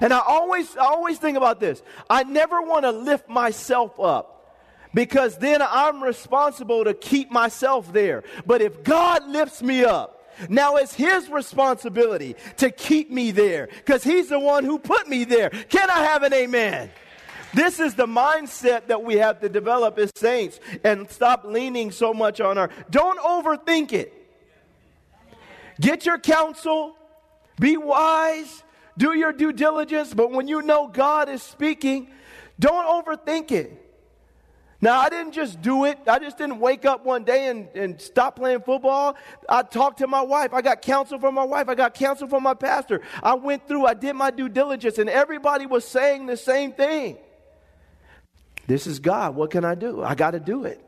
And 0.00 0.12
I 0.12 0.20
always, 0.20 0.76
I 0.76 0.84
always 0.84 1.18
think 1.18 1.36
about 1.36 1.58
this. 1.58 1.82
I 2.08 2.22
never 2.22 2.62
want 2.62 2.84
to 2.84 2.92
lift 2.92 3.28
myself 3.28 3.98
up 3.98 4.56
because 4.94 5.36
then 5.38 5.60
I'm 5.62 6.02
responsible 6.02 6.84
to 6.84 6.94
keep 6.94 7.30
myself 7.30 7.92
there. 7.92 8.22
But 8.46 8.62
if 8.62 8.82
God 8.84 9.28
lifts 9.28 9.62
me 9.62 9.84
up, 9.84 10.19
now 10.48 10.76
it's 10.76 10.94
his 10.94 11.28
responsibility 11.28 12.36
to 12.58 12.70
keep 12.70 13.10
me 13.10 13.30
there 13.30 13.66
because 13.66 14.02
he's 14.02 14.28
the 14.28 14.38
one 14.38 14.64
who 14.64 14.78
put 14.78 15.08
me 15.08 15.24
there. 15.24 15.50
Can 15.50 15.90
I 15.90 16.04
have 16.04 16.22
an 16.22 16.32
amen? 16.32 16.90
This 17.52 17.80
is 17.80 17.94
the 17.94 18.06
mindset 18.06 18.86
that 18.86 19.02
we 19.02 19.16
have 19.16 19.40
to 19.40 19.48
develop 19.48 19.98
as 19.98 20.12
saints 20.14 20.60
and 20.84 21.10
stop 21.10 21.44
leaning 21.44 21.90
so 21.90 22.14
much 22.14 22.40
on 22.40 22.58
our. 22.58 22.70
Don't 22.90 23.18
overthink 23.18 23.92
it. 23.92 24.14
Get 25.80 26.06
your 26.06 26.18
counsel, 26.18 26.94
be 27.58 27.76
wise, 27.76 28.62
do 28.98 29.14
your 29.14 29.32
due 29.32 29.52
diligence, 29.52 30.12
but 30.14 30.30
when 30.30 30.46
you 30.46 30.62
know 30.62 30.88
God 30.88 31.28
is 31.28 31.42
speaking, 31.42 32.08
don't 32.58 32.84
overthink 32.84 33.50
it. 33.50 33.89
Now, 34.82 34.98
I 34.98 35.10
didn't 35.10 35.32
just 35.32 35.60
do 35.60 35.84
it. 35.84 35.98
I 36.06 36.18
just 36.18 36.38
didn't 36.38 36.58
wake 36.58 36.86
up 36.86 37.04
one 37.04 37.24
day 37.24 37.48
and, 37.48 37.68
and 37.74 38.00
stop 38.00 38.36
playing 38.36 38.62
football. 38.62 39.14
I 39.46 39.62
talked 39.62 39.98
to 39.98 40.06
my 40.06 40.22
wife. 40.22 40.54
I 40.54 40.62
got 40.62 40.80
counsel 40.80 41.18
from 41.18 41.34
my 41.34 41.44
wife. 41.44 41.68
I 41.68 41.74
got 41.74 41.92
counsel 41.92 42.28
from 42.28 42.42
my 42.42 42.54
pastor. 42.54 43.02
I 43.22 43.34
went 43.34 43.68
through, 43.68 43.84
I 43.84 43.92
did 43.92 44.14
my 44.14 44.30
due 44.30 44.48
diligence, 44.48 44.96
and 44.96 45.10
everybody 45.10 45.66
was 45.66 45.86
saying 45.86 46.26
the 46.26 46.36
same 46.36 46.72
thing. 46.72 47.18
This 48.66 48.86
is 48.86 49.00
God. 49.00 49.34
What 49.34 49.50
can 49.50 49.66
I 49.66 49.74
do? 49.74 50.02
I 50.02 50.14
got 50.14 50.30
to 50.30 50.40
do 50.40 50.64
it. 50.64 50.82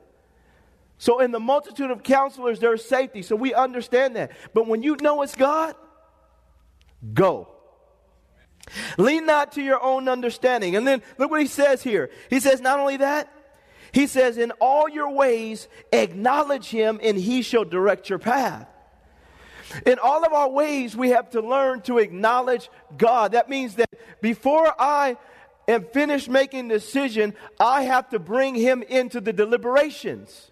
So, 0.97 1.19
in 1.19 1.33
the 1.33 1.41
multitude 1.41 1.91
of 1.91 2.03
counselors, 2.03 2.61
there's 2.61 2.85
safety. 2.85 3.23
So, 3.23 3.37
we 3.37 3.53
understand 3.53 4.17
that. 4.17 4.31
But 4.55 4.69
when 4.69 4.83
you 4.83 4.97
know 5.01 5.21
it's 5.23 5.35
God, 5.35 5.75
go. 7.13 7.49
Lean 8.97 9.27
not 9.27 9.53
to 9.53 9.63
your 9.63 9.83
own 9.83 10.09
understanding. 10.09 10.77
And 10.77 10.87
then 10.87 11.03
look 11.19 11.31
what 11.31 11.41
he 11.41 11.49
says 11.49 11.83
here. 11.83 12.11
He 12.31 12.41
says, 12.41 12.61
not 12.61 12.79
only 12.79 12.99
that, 12.99 13.31
he 13.93 14.07
says, 14.07 14.39
In 14.39 14.53
all 14.53 14.89
your 14.89 15.11
ways, 15.11 15.69
acknowledge 15.93 16.69
him, 16.69 16.99
and 17.03 17.17
he 17.17 17.43
shall 17.43 17.65
direct 17.65 18.09
your 18.09 18.19
path. 18.19 18.69
In 19.87 19.99
all 19.99 20.25
of 20.25 20.33
our 20.33 20.51
ways, 20.51 20.97
we 20.97 21.11
have 21.11 21.31
to 21.31 21.41
learn 21.41 21.81
to 21.83 21.99
acknowledge 21.99 22.69
God. 22.97 23.33
That 23.33 23.49
means 23.49 23.77
that 23.77 23.89
before 24.21 24.75
I 24.79 25.17
am 25.69 25.85
finished 25.85 26.29
making 26.29 26.69
decision, 26.69 27.35
I 27.59 27.83
have 27.83 28.11
to 28.11 28.19
bring 28.19 28.55
him 28.55 28.83
into 28.83 29.21
the 29.21 29.33
deliberations. 29.33 30.51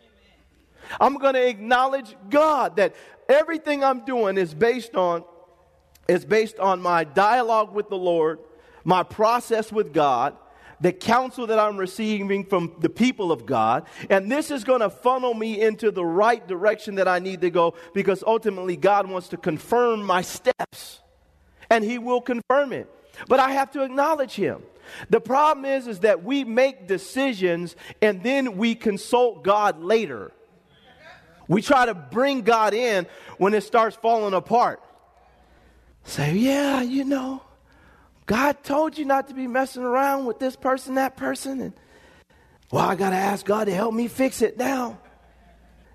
I'm 1.01 1.19
going 1.19 1.35
to 1.35 1.47
acknowledge 1.47 2.17
God 2.31 2.77
that 2.77 2.95
everything 3.29 3.85
I'm 3.85 4.05
doing 4.05 4.39
is 4.39 4.55
based 4.55 4.95
on 4.97 5.25
is 6.09 6.25
based 6.25 6.59
on 6.59 6.81
my 6.81 7.05
dialogue 7.05 7.73
with 7.73 7.89
the 7.89 7.97
Lord, 7.97 8.41
my 8.83 9.05
process 9.05 9.71
with 9.71 9.93
God, 9.93 10.37
the 10.81 10.93
counsel 10.93 11.47
that 11.47 11.59
I'm 11.59 11.77
receiving 11.77 12.45
from 12.45 12.75
the 12.81 12.89
people 12.89 13.31
of 13.33 13.47
God. 13.47 13.87
And 14.09 14.31
this 14.31 14.51
is 14.51 14.65
going 14.65 14.81
to 14.81 14.91
funnel 14.91 15.35
me 15.35 15.61
into 15.61 15.91
the 15.91 16.05
right 16.05 16.47
direction 16.47 16.97
that 16.97 17.09
I 17.09 17.19
need 17.19 17.43
to 17.43 17.51
go 17.51 17.75
because 17.95 18.25
ultimately 18.27 18.77
God 18.77 19.09
wants 19.09 19.29
to 19.29 19.37
confirm 19.37 20.03
my 20.03 20.23
steps. 20.23 21.01
And 21.69 21.85
He 21.85 21.99
will 21.99 22.21
confirm 22.21 22.73
it. 22.73 22.89
But 23.29 23.41
I 23.41 23.53
have 23.53 23.71
to 23.73 23.83
acknowledge 23.83 24.35
Him. 24.35 24.63
The 25.09 25.21
problem 25.21 25.65
is, 25.65 25.87
is 25.87 26.01
that 26.01 26.25
we 26.25 26.45
make 26.45 26.89
decisions 26.89 27.77
and 28.03 28.23
then 28.23 28.57
we 28.57 28.75
consult 28.75 29.45
God 29.45 29.81
later. 29.81 30.33
We 31.47 31.63
try 31.63 31.87
to 31.87 31.95
bring 31.95 32.43
God 32.43 32.75
in 32.75 33.07
when 33.39 33.55
it 33.55 33.63
starts 33.63 33.97
falling 33.97 34.35
apart. 34.35 34.81
Say, 36.05 36.35
yeah, 36.35 36.81
you 36.81 37.05
know, 37.05 37.43
God 38.31 38.63
told 38.63 38.97
you 38.97 39.05
not 39.05 39.27
to 39.27 39.35
be 39.35 39.49
messing 39.49 39.83
around 39.83 40.25
with 40.25 40.39
this 40.39 40.55
person, 40.55 40.95
that 40.95 41.17
person. 41.17 41.61
And, 41.61 41.73
well, 42.71 42.89
I 42.89 42.95
got 42.95 43.11
to 43.11 43.17
ask 43.17 43.45
God 43.45 43.65
to 43.65 43.75
help 43.75 43.93
me 43.93 44.07
fix 44.07 44.41
it 44.41 44.57
now. 44.57 45.01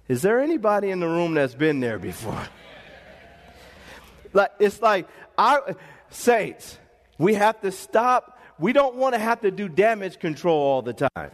Is 0.09 0.21
there 0.21 0.41
anybody 0.41 0.91
in 0.91 0.99
the 0.99 1.07
room 1.07 1.35
that's 1.35 1.55
been 1.55 1.79
there 1.79 1.97
before? 1.97 2.45
Like, 4.33 4.51
it's 4.59 4.81
like, 4.81 5.07
our 5.37 5.77
saints, 6.09 6.77
we 7.17 7.35
have 7.35 7.61
to 7.61 7.71
stop 7.71 8.33
we 8.59 8.73
don't 8.73 8.95
want 8.95 9.15
to 9.15 9.19
have 9.19 9.41
to 9.41 9.51
do 9.51 9.69
damage 9.69 10.19
control 10.19 10.61
all 10.61 10.81
the 10.81 10.93
time. 10.93 11.31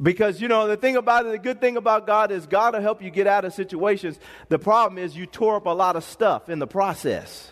Because, 0.00 0.40
you 0.40 0.46
know, 0.46 0.68
the 0.68 0.76
thing 0.76 0.96
about 0.96 1.26
it, 1.26 1.32
the 1.32 1.38
good 1.38 1.60
thing 1.60 1.76
about 1.76 2.06
God 2.06 2.30
is 2.30 2.46
God 2.46 2.74
will 2.74 2.80
help 2.80 3.02
you 3.02 3.10
get 3.10 3.26
out 3.26 3.44
of 3.44 3.52
situations. 3.52 4.18
The 4.48 4.58
problem 4.60 4.98
is 5.02 5.16
you 5.16 5.26
tore 5.26 5.56
up 5.56 5.66
a 5.66 5.70
lot 5.70 5.96
of 5.96 6.04
stuff 6.04 6.48
in 6.48 6.60
the 6.60 6.68
process. 6.68 7.50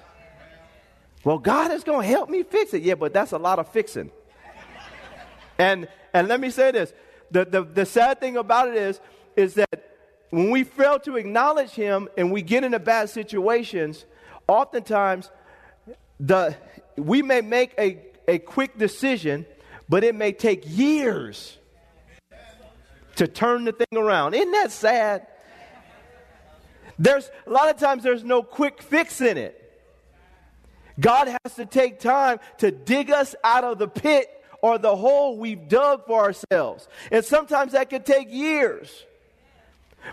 Well, 1.24 1.38
God 1.38 1.70
is 1.72 1.84
going 1.84 2.02
to 2.02 2.08
help 2.08 2.30
me 2.30 2.42
fix 2.42 2.72
it. 2.72 2.82
Yeah, 2.82 2.94
but 2.94 3.12
that's 3.12 3.32
a 3.32 3.38
lot 3.38 3.58
of 3.58 3.68
fixing. 3.68 4.10
And, 5.58 5.88
and 6.14 6.26
let 6.28 6.40
me 6.40 6.50
say 6.50 6.70
this 6.70 6.92
the, 7.30 7.44
the, 7.44 7.62
the 7.62 7.86
sad 7.86 8.20
thing 8.20 8.36
about 8.36 8.68
it 8.68 8.74
is, 8.74 9.00
is 9.36 9.54
that 9.54 9.96
when 10.30 10.50
we 10.50 10.64
fail 10.64 10.98
to 11.00 11.16
acknowledge 11.16 11.70
Him 11.70 12.08
and 12.16 12.32
we 12.32 12.42
get 12.42 12.64
into 12.64 12.78
bad 12.78 13.10
situations, 13.10 14.06
oftentimes 14.48 15.30
the, 16.18 16.56
we 16.96 17.22
may 17.22 17.40
make 17.40 17.74
a, 17.78 17.98
a 18.26 18.38
quick 18.38 18.78
decision, 18.78 19.44
but 19.88 20.04
it 20.04 20.14
may 20.14 20.32
take 20.32 20.62
years 20.66 21.58
to 23.16 23.26
turn 23.26 23.64
the 23.64 23.72
thing 23.72 23.98
around. 23.98 24.34
Isn't 24.34 24.52
that 24.52 24.72
sad? 24.72 25.26
There's 26.98 27.30
a 27.46 27.50
lot 27.50 27.68
of 27.68 27.78
times 27.78 28.02
there's 28.02 28.24
no 28.24 28.42
quick 28.42 28.82
fix 28.82 29.20
in 29.20 29.36
it. 29.36 29.59
God 31.00 31.28
has 31.44 31.54
to 31.54 31.66
take 31.66 31.98
time 31.98 32.38
to 32.58 32.70
dig 32.70 33.10
us 33.10 33.34
out 33.42 33.64
of 33.64 33.78
the 33.78 33.88
pit 33.88 34.28
or 34.62 34.78
the 34.78 34.94
hole 34.94 35.38
we've 35.38 35.68
dug 35.68 36.06
for 36.06 36.20
ourselves. 36.20 36.86
And 37.10 37.24
sometimes 37.24 37.72
that 37.72 37.90
could 37.90 38.04
take 38.04 38.30
years. 38.30 39.04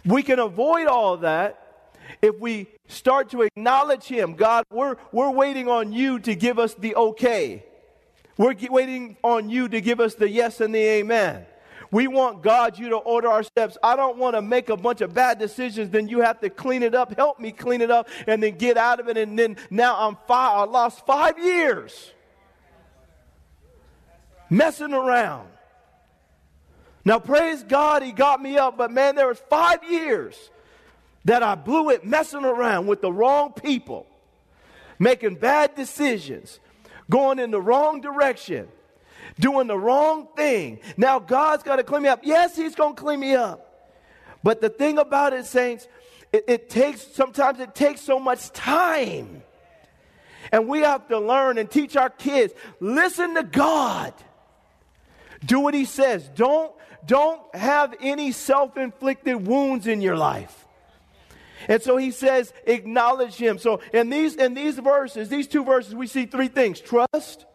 We 0.06 0.24
can 0.24 0.40
avoid 0.40 0.88
all 0.88 1.18
that 1.18 1.64
if 2.22 2.40
we 2.40 2.68
start 2.88 3.30
to 3.32 3.42
acknowledge 3.42 4.06
Him. 4.06 4.36
God, 4.36 4.66
we're, 4.72 4.96
we're 5.12 5.32
waiting 5.32 5.68
on 5.68 5.92
you 5.92 6.20
to 6.20 6.36
give 6.36 6.60
us 6.60 6.74
the 6.74 6.96
okay. 6.96 7.64
We're 8.38 8.56
waiting 8.70 9.18
on 9.24 9.50
you 9.50 9.68
to 9.68 9.82
give 9.82 10.00
us 10.00 10.16
the 10.16 10.30
yes 10.30 10.62
and 10.62 10.74
the 10.74 10.80
amen. 10.80 11.46
We 11.92 12.08
want 12.08 12.44
God, 12.44 12.78
you 12.78 12.90
to 12.90 12.98
order 12.98 13.30
our 13.30 13.44
steps. 13.44 13.78
I 13.82 13.96
don't 13.96 14.18
want 14.18 14.36
to 14.36 14.42
make 14.42 14.70
a 14.70 14.78
bunch 14.78 15.02
of 15.02 15.14
bad 15.14 15.40
decisions, 15.40 15.90
then 15.90 16.08
you 16.08 16.22
have 16.22 16.40
to 16.42 16.50
clean 16.50 16.84
it 16.84 16.94
up. 16.94 17.16
Help 17.16 17.40
me 17.40 17.52
clean 17.52 17.82
it 17.82 17.92
up 17.92 18.10
and 18.26 18.42
then 18.42 18.58
get 18.58 18.78
out 18.78 19.00
of 19.00 19.08
it. 19.08 19.18
And 19.18 19.38
then 19.38 19.58
now 19.70 20.08
I'm 20.08 20.18
five, 20.28 20.58
I 20.58 20.64
lost 20.64 21.06
five 21.06 21.40
years 21.40 22.14
messing 24.50 24.94
around. 24.94 25.50
Now, 27.06 27.20
praise 27.20 27.64
God, 27.64 28.04
He 28.04 28.12
got 28.12 28.42
me 28.42 28.58
up, 28.58 28.78
but 28.78 28.92
man, 28.92 29.16
there 29.16 29.28
was 29.28 29.40
five 29.50 29.84
years 29.90 30.36
that 31.26 31.44
I 31.44 31.56
blew 31.56 31.90
it 31.90 32.06
messing 32.06 32.44
around 32.44 32.88
with 32.88 33.02
the 33.02 33.12
wrong 33.12 33.54
people, 33.54 34.08
making 35.00 35.36
bad 35.36 35.76
decisions, 35.76 36.60
going 37.10 37.40
in 37.40 37.52
the 37.52 37.62
wrong 37.62 38.02
direction, 38.02 38.68
doing 39.40 39.68
the 39.68 39.78
wrong 39.78 40.28
thing. 40.36 40.80
Now, 40.96 41.20
God's 41.20 41.64
got 41.64 41.78
to 41.78 41.84
clean 41.84 42.04
me 42.04 42.10
up. 42.10 42.22
Yes, 42.24 42.56
He's 42.56 42.76
going 42.76 42.96
to 42.96 43.02
clean 43.02 43.20
me 43.20 43.36
up. 43.36 43.64
But 44.44 44.62
the 44.62 44.70
thing 44.70 44.98
about 44.98 45.34
it, 45.34 45.46
saints, 45.46 45.88
it, 46.32 46.46
it 46.48 46.70
takes, 46.70 47.02
sometimes 47.02 47.60
it 47.60 47.76
takes 47.76 48.02
so 48.02 48.20
much 48.20 48.52
time. 48.52 49.44
And 50.52 50.68
we 50.68 50.80
have 50.80 51.08
to 51.10 51.20
learn 51.20 51.58
and 51.58 51.70
teach 51.70 51.98
our 51.98 52.10
kids 52.10 52.54
listen 52.80 53.36
to 53.36 53.44
God. 53.44 54.14
Do 55.46 55.60
what 55.60 55.74
he 55.74 55.86
says. 55.86 56.30
Don't, 56.36 56.72
don't 57.06 57.42
have 57.56 57.94
any 58.02 58.32
self 58.32 58.78
inflicted 58.78 59.46
wounds 59.46 59.88
in 59.88 60.02
your 60.02 60.18
life. 60.18 60.66
And 61.68 61.82
so 61.82 61.98
he 61.98 62.12
says, 62.12 62.54
acknowledge 62.66 63.36
him. 63.36 63.58
So 63.58 63.82
in 63.94 64.10
these, 64.10 64.36
in 64.36 64.54
these 64.54 64.78
verses, 64.78 65.28
these 65.28 65.48
two 65.48 65.64
verses, 65.64 65.96
we 65.96 66.08
see 66.08 66.26
three 66.26 66.48
things 66.48 66.80
trust. 66.80 67.46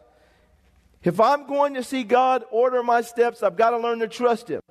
If 1.03 1.19
I'm 1.19 1.47
going 1.47 1.73
to 1.73 1.83
see 1.83 2.03
God 2.03 2.43
order 2.51 2.81
my 2.81 3.01
steps, 3.01 3.43
I've 3.43 3.57
got 3.57 3.71
to 3.71 3.77
learn 3.77 3.99
to 3.99 4.07
trust 4.07 4.47
him. 4.47 4.61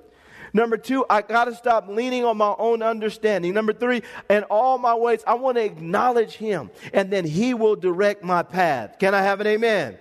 Number 0.55 0.77
two, 0.77 1.03
I 1.09 1.23
got 1.23 1.45
to 1.45 1.55
stop 1.55 1.87
leaning 1.87 2.25
on 2.25 2.37
my 2.37 2.53
own 2.57 2.83
understanding. 2.83 3.53
Number 3.53 3.73
three, 3.73 4.03
in 4.29 4.43
all 4.43 4.77
my 4.77 4.93
ways, 4.93 5.23
I 5.25 5.33
want 5.33 5.57
to 5.57 5.63
acknowledge 5.63 6.33
him, 6.33 6.69
and 6.93 7.11
then 7.11 7.25
he 7.25 7.55
will 7.55 7.75
direct 7.75 8.23
my 8.23 8.43
path. 8.43 8.99
Can 8.99 9.15
I 9.15 9.21
have 9.21 9.41
an 9.41 9.47
amen? 9.47 9.97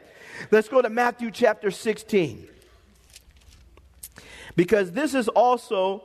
Let's 0.51 0.69
go 0.69 0.83
to 0.83 0.91
Matthew 0.91 1.31
chapter 1.31 1.71
16. 1.71 2.49
Because 4.55 4.93
this 4.93 5.15
is 5.15 5.29
also 5.29 6.05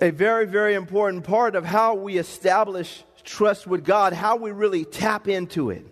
a 0.00 0.10
very, 0.10 0.46
very 0.46 0.74
important 0.74 1.22
part 1.22 1.54
of 1.54 1.64
how 1.64 1.94
we 1.94 2.18
establish 2.18 3.04
trust 3.22 3.66
with 3.68 3.84
God, 3.84 4.12
how 4.12 4.36
we 4.36 4.50
really 4.50 4.84
tap 4.84 5.28
into 5.28 5.70
it. 5.70 5.86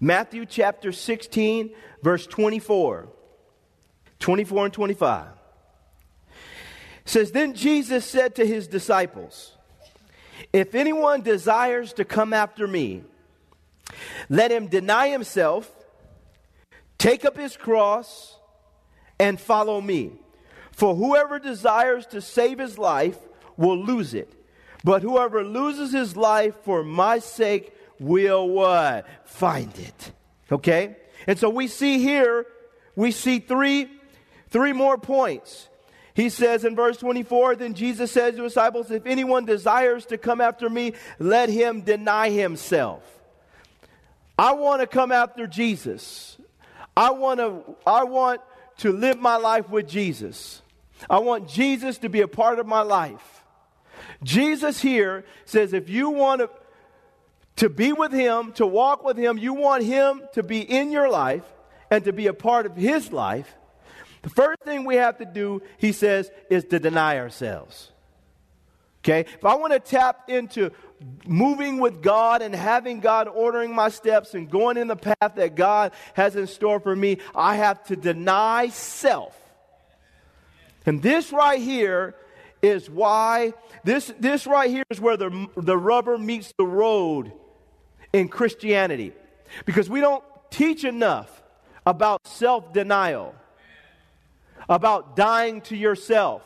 Matthew 0.00 0.46
chapter 0.46 0.92
16, 0.92 1.70
verse 2.02 2.26
24. 2.26 3.08
24 4.20 4.64
and 4.64 4.74
25. 4.74 5.26
says, 7.04 7.32
Then 7.32 7.54
Jesus 7.54 8.04
said 8.04 8.34
to 8.36 8.46
his 8.46 8.66
disciples, 8.66 9.56
If 10.52 10.74
anyone 10.74 11.20
desires 11.20 11.92
to 11.94 12.04
come 12.04 12.32
after 12.32 12.66
me, 12.66 13.02
let 14.28 14.50
him 14.50 14.68
deny 14.68 15.08
himself, 15.08 15.70
take 16.96 17.24
up 17.24 17.36
his 17.36 17.56
cross, 17.56 18.38
and 19.18 19.38
follow 19.38 19.80
me. 19.80 20.12
For 20.72 20.94
whoever 20.94 21.38
desires 21.38 22.06
to 22.06 22.20
save 22.20 22.58
his 22.58 22.78
life 22.78 23.18
will 23.56 23.78
lose 23.78 24.14
it. 24.14 24.32
But 24.82 25.02
whoever 25.02 25.44
loses 25.44 25.92
his 25.92 26.16
life 26.16 26.54
for 26.62 26.82
my 26.82 27.18
sake 27.18 27.73
will 27.98 28.48
what? 28.48 29.06
Find 29.24 29.76
it. 29.78 30.12
Okay? 30.50 30.96
And 31.26 31.38
so 31.38 31.48
we 31.48 31.66
see 31.68 31.98
here, 31.98 32.46
we 32.96 33.10
see 33.10 33.38
three, 33.38 33.88
three 34.50 34.72
more 34.72 34.98
points. 34.98 35.68
He 36.14 36.28
says 36.28 36.64
in 36.64 36.76
verse 36.76 36.96
24, 36.98 37.56
then 37.56 37.74
Jesus 37.74 38.12
says 38.12 38.36
to 38.36 38.44
his 38.44 38.52
disciples, 38.52 38.90
if 38.90 39.04
anyone 39.04 39.44
desires 39.44 40.06
to 40.06 40.18
come 40.18 40.40
after 40.40 40.70
me, 40.70 40.92
let 41.18 41.48
him 41.48 41.80
deny 41.80 42.30
himself. 42.30 43.02
I 44.38 44.52
want 44.52 44.80
to 44.80 44.86
come 44.86 45.10
after 45.10 45.46
Jesus. 45.46 46.36
I 46.96 47.10
want 47.10 47.40
to, 47.40 47.76
I 47.86 48.04
want 48.04 48.40
to 48.78 48.92
live 48.92 49.18
my 49.18 49.36
life 49.36 49.68
with 49.70 49.88
Jesus. 49.88 50.62
I 51.10 51.18
want 51.18 51.48
Jesus 51.48 51.98
to 51.98 52.08
be 52.08 52.20
a 52.20 52.28
part 52.28 52.58
of 52.58 52.66
my 52.66 52.82
life. 52.82 53.42
Jesus 54.22 54.80
here 54.80 55.24
says 55.44 55.72
if 55.72 55.88
you 55.88 56.10
want 56.10 56.40
to, 56.40 56.50
to 57.56 57.68
be 57.68 57.92
with 57.92 58.12
Him, 58.12 58.52
to 58.52 58.66
walk 58.66 59.04
with 59.04 59.16
Him, 59.16 59.38
you 59.38 59.54
want 59.54 59.84
Him 59.84 60.22
to 60.32 60.42
be 60.42 60.60
in 60.60 60.90
your 60.90 61.08
life 61.08 61.44
and 61.90 62.04
to 62.04 62.12
be 62.12 62.26
a 62.26 62.34
part 62.34 62.66
of 62.66 62.76
His 62.76 63.12
life, 63.12 63.54
the 64.22 64.30
first 64.30 64.62
thing 64.62 64.84
we 64.84 64.96
have 64.96 65.18
to 65.18 65.24
do, 65.24 65.62
He 65.78 65.92
says, 65.92 66.30
is 66.50 66.64
to 66.66 66.78
deny 66.78 67.18
ourselves. 67.18 67.90
Okay? 69.04 69.20
If 69.20 69.44
I 69.44 69.54
want 69.56 69.74
to 69.74 69.78
tap 69.78 70.30
into 70.30 70.70
moving 71.26 71.78
with 71.78 72.02
God 72.02 72.40
and 72.40 72.54
having 72.54 73.00
God 73.00 73.28
ordering 73.28 73.74
my 73.74 73.90
steps 73.90 74.32
and 74.32 74.50
going 74.50 74.78
in 74.78 74.88
the 74.88 74.96
path 74.96 75.34
that 75.36 75.54
God 75.54 75.92
has 76.14 76.36
in 76.36 76.46
store 76.46 76.80
for 76.80 76.96
me, 76.96 77.18
I 77.34 77.56
have 77.56 77.84
to 77.84 77.96
deny 77.96 78.68
self. 78.68 79.38
And 80.86 81.02
this 81.02 81.32
right 81.32 81.60
here 81.60 82.14
is 82.62 82.88
why, 82.88 83.52
this, 83.84 84.12
this 84.18 84.46
right 84.46 84.70
here 84.70 84.84
is 84.88 85.00
where 85.00 85.18
the, 85.18 85.48
the 85.54 85.76
rubber 85.76 86.16
meets 86.16 86.54
the 86.56 86.64
road 86.64 87.32
in 88.14 88.28
Christianity. 88.28 89.12
Because 89.66 89.90
we 89.90 90.00
don't 90.00 90.24
teach 90.50 90.84
enough 90.84 91.42
about 91.84 92.26
self 92.26 92.72
denial, 92.72 93.34
about 94.68 95.16
dying 95.16 95.60
to 95.62 95.76
yourself 95.76 96.42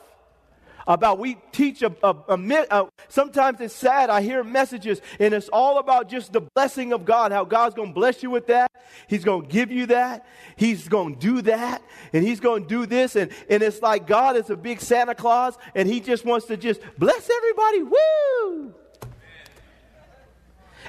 about 0.89 1.19
we 1.19 1.37
teach 1.53 1.83
a, 1.83 1.95
a, 2.03 2.17
a, 2.29 2.67
a, 2.71 2.89
sometimes 3.09 3.61
it's 3.61 3.75
sad 3.75 4.09
i 4.09 4.23
hear 4.23 4.43
messages 4.43 5.03
and 5.21 5.35
it's 5.35 5.51
all 5.51 5.79
about 5.79 6.09
just 6.09 6.33
the 6.33 6.41
blessing 6.41 6.95
of 6.95 7.05
god 7.05 7.31
how 7.31 7.45
god's 7.45 7.75
going 7.75 7.89
to 7.89 7.95
bless 7.95 8.23
you 8.23 8.31
with 8.31 8.47
that. 8.47 8.73
He's 9.07 9.23
going 9.23 9.43
to 9.43 9.49
give 9.49 9.71
you 9.71 9.87
that. 9.87 10.27
He's 10.57 10.89
going 10.89 11.17
to 11.17 11.21
do 11.21 11.43
that 11.43 11.83
and 12.15 12.25
he's 12.25 12.41
going 12.41 12.63
to 12.63 12.69
do 12.69 12.87
this 12.87 13.17
and, 13.17 13.31
and 13.51 13.63
it's 13.63 13.83
like 13.83 14.07
god 14.07 14.37
is 14.37 14.49
a 14.49 14.57
big 14.57 14.81
santa 14.81 15.15
claus 15.15 15.59
and 15.75 15.87
he 15.87 16.01
just 16.01 16.25
wants 16.25 16.47
to 16.47 16.57
just 16.57 16.81
bless 16.97 17.29
everybody. 17.29 17.83
Woo 17.83 18.75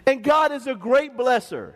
and 0.06 0.24
god 0.24 0.52
is 0.52 0.68
a 0.68 0.76
great 0.76 1.16
blesser 1.18 1.74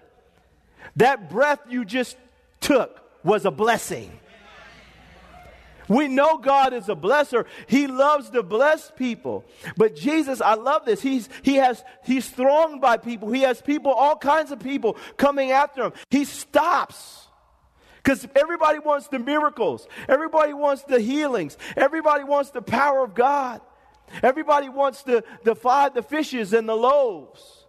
that 0.95 1.29
breath 1.29 1.59
you 1.69 1.85
just 1.85 2.17
took 2.59 3.01
was 3.23 3.45
a 3.45 3.51
blessing 3.51 4.11
we 5.87 6.07
know 6.07 6.37
God 6.37 6.73
is 6.73 6.89
a 6.89 6.95
blesser. 6.95 7.45
He 7.67 7.87
loves 7.87 8.29
to 8.31 8.43
bless 8.43 8.91
people. 8.91 9.45
But 9.75 9.95
Jesus, 9.95 10.41
I 10.41 10.55
love 10.55 10.85
this. 10.85 11.01
He's, 11.01 11.29
he 11.41 11.55
has, 11.55 11.83
he's 12.03 12.29
thronged 12.29 12.81
by 12.81 12.97
people. 12.97 13.31
He 13.31 13.41
has 13.41 13.61
people, 13.61 13.91
all 13.91 14.15
kinds 14.15 14.51
of 14.51 14.59
people 14.59 14.97
coming 15.17 15.51
after 15.51 15.83
him. 15.83 15.93
He 16.09 16.25
stops. 16.25 17.27
Because 17.97 18.27
everybody 18.35 18.79
wants 18.79 19.07
the 19.07 19.19
miracles. 19.19 19.87
Everybody 20.09 20.53
wants 20.53 20.83
the 20.83 20.99
healings. 20.99 21.57
Everybody 21.77 22.25
wants 22.25 22.51
the 22.51 22.61
power 22.61 23.03
of 23.03 23.15
God. 23.15 23.61
Everybody 24.21 24.69
wants 24.69 25.03
the 25.03 25.23
five, 25.55 25.93
the 25.93 26.03
fishes 26.03 26.53
and 26.53 26.67
the 26.67 26.75
loaves. 26.75 27.62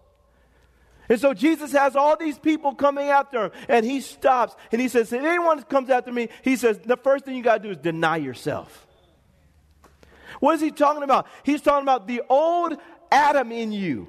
And 1.08 1.20
so 1.20 1.34
Jesus 1.34 1.72
has 1.72 1.96
all 1.96 2.16
these 2.16 2.38
people 2.38 2.74
coming 2.74 3.08
after 3.08 3.44
him, 3.44 3.50
and 3.68 3.84
he 3.84 4.00
stops 4.00 4.54
and 4.72 4.80
he 4.80 4.88
says, 4.88 5.12
If 5.12 5.22
anyone 5.22 5.62
comes 5.64 5.90
after 5.90 6.10
me, 6.10 6.28
he 6.42 6.56
says, 6.56 6.78
the 6.78 6.96
first 6.96 7.24
thing 7.24 7.36
you 7.36 7.42
got 7.42 7.62
to 7.62 7.68
do 7.68 7.70
is 7.70 7.76
deny 7.76 8.16
yourself. 8.16 8.86
What 10.40 10.54
is 10.54 10.60
he 10.60 10.70
talking 10.70 11.02
about? 11.02 11.26
He's 11.42 11.60
talking 11.60 11.82
about 11.82 12.06
the 12.06 12.22
old 12.28 12.76
Adam 13.12 13.52
in 13.52 13.72
you. 13.72 14.08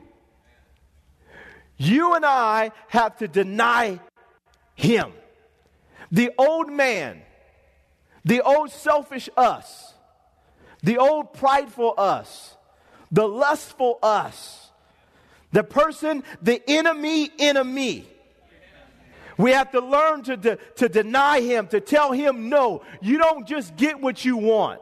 You 1.78 2.14
and 2.14 2.26
I 2.26 2.72
have 2.88 3.18
to 3.18 3.28
deny 3.28 4.00
him. 4.76 5.12
The 6.12 6.32
old 6.38 6.72
man, 6.72 7.22
the 8.24 8.42
old 8.42 8.72
selfish 8.72 9.30
us, 9.36 9.94
the 10.82 10.98
old 10.98 11.34
prideful 11.34 11.94
us, 11.98 12.56
the 13.12 13.28
lustful 13.28 14.00
us 14.02 14.65
the 15.56 15.64
person, 15.64 16.22
the 16.42 16.62
enemy, 16.68 17.32
enemy. 17.40 18.06
We 19.38 19.52
have 19.52 19.72
to 19.72 19.80
learn 19.80 20.22
to, 20.24 20.36
de- 20.36 20.58
to 20.76 20.90
deny 20.90 21.40
him, 21.40 21.68
to 21.68 21.80
tell 21.80 22.12
him 22.12 22.50
no. 22.50 22.84
You 23.02 23.18
don't 23.18 23.48
just 23.48 23.78
get 23.78 24.02
what 24.02 24.26
you 24.26 24.36
want. 24.36 24.82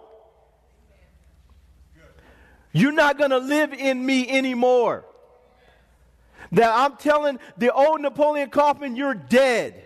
You're 2.71 2.91
not 2.91 3.19
going 3.19 3.29
to 3.29 3.37
live 3.37 3.71
in 3.71 4.03
me 4.03 4.27
anymore. 4.27 5.05
That 6.53 6.71
I'm 6.73 6.97
telling 6.97 7.37
the 7.55 7.71
old 7.71 8.01
Napoleon 8.01 8.49
Kaufman, 8.49 8.95
you're 8.95 9.13
dead. 9.13 9.79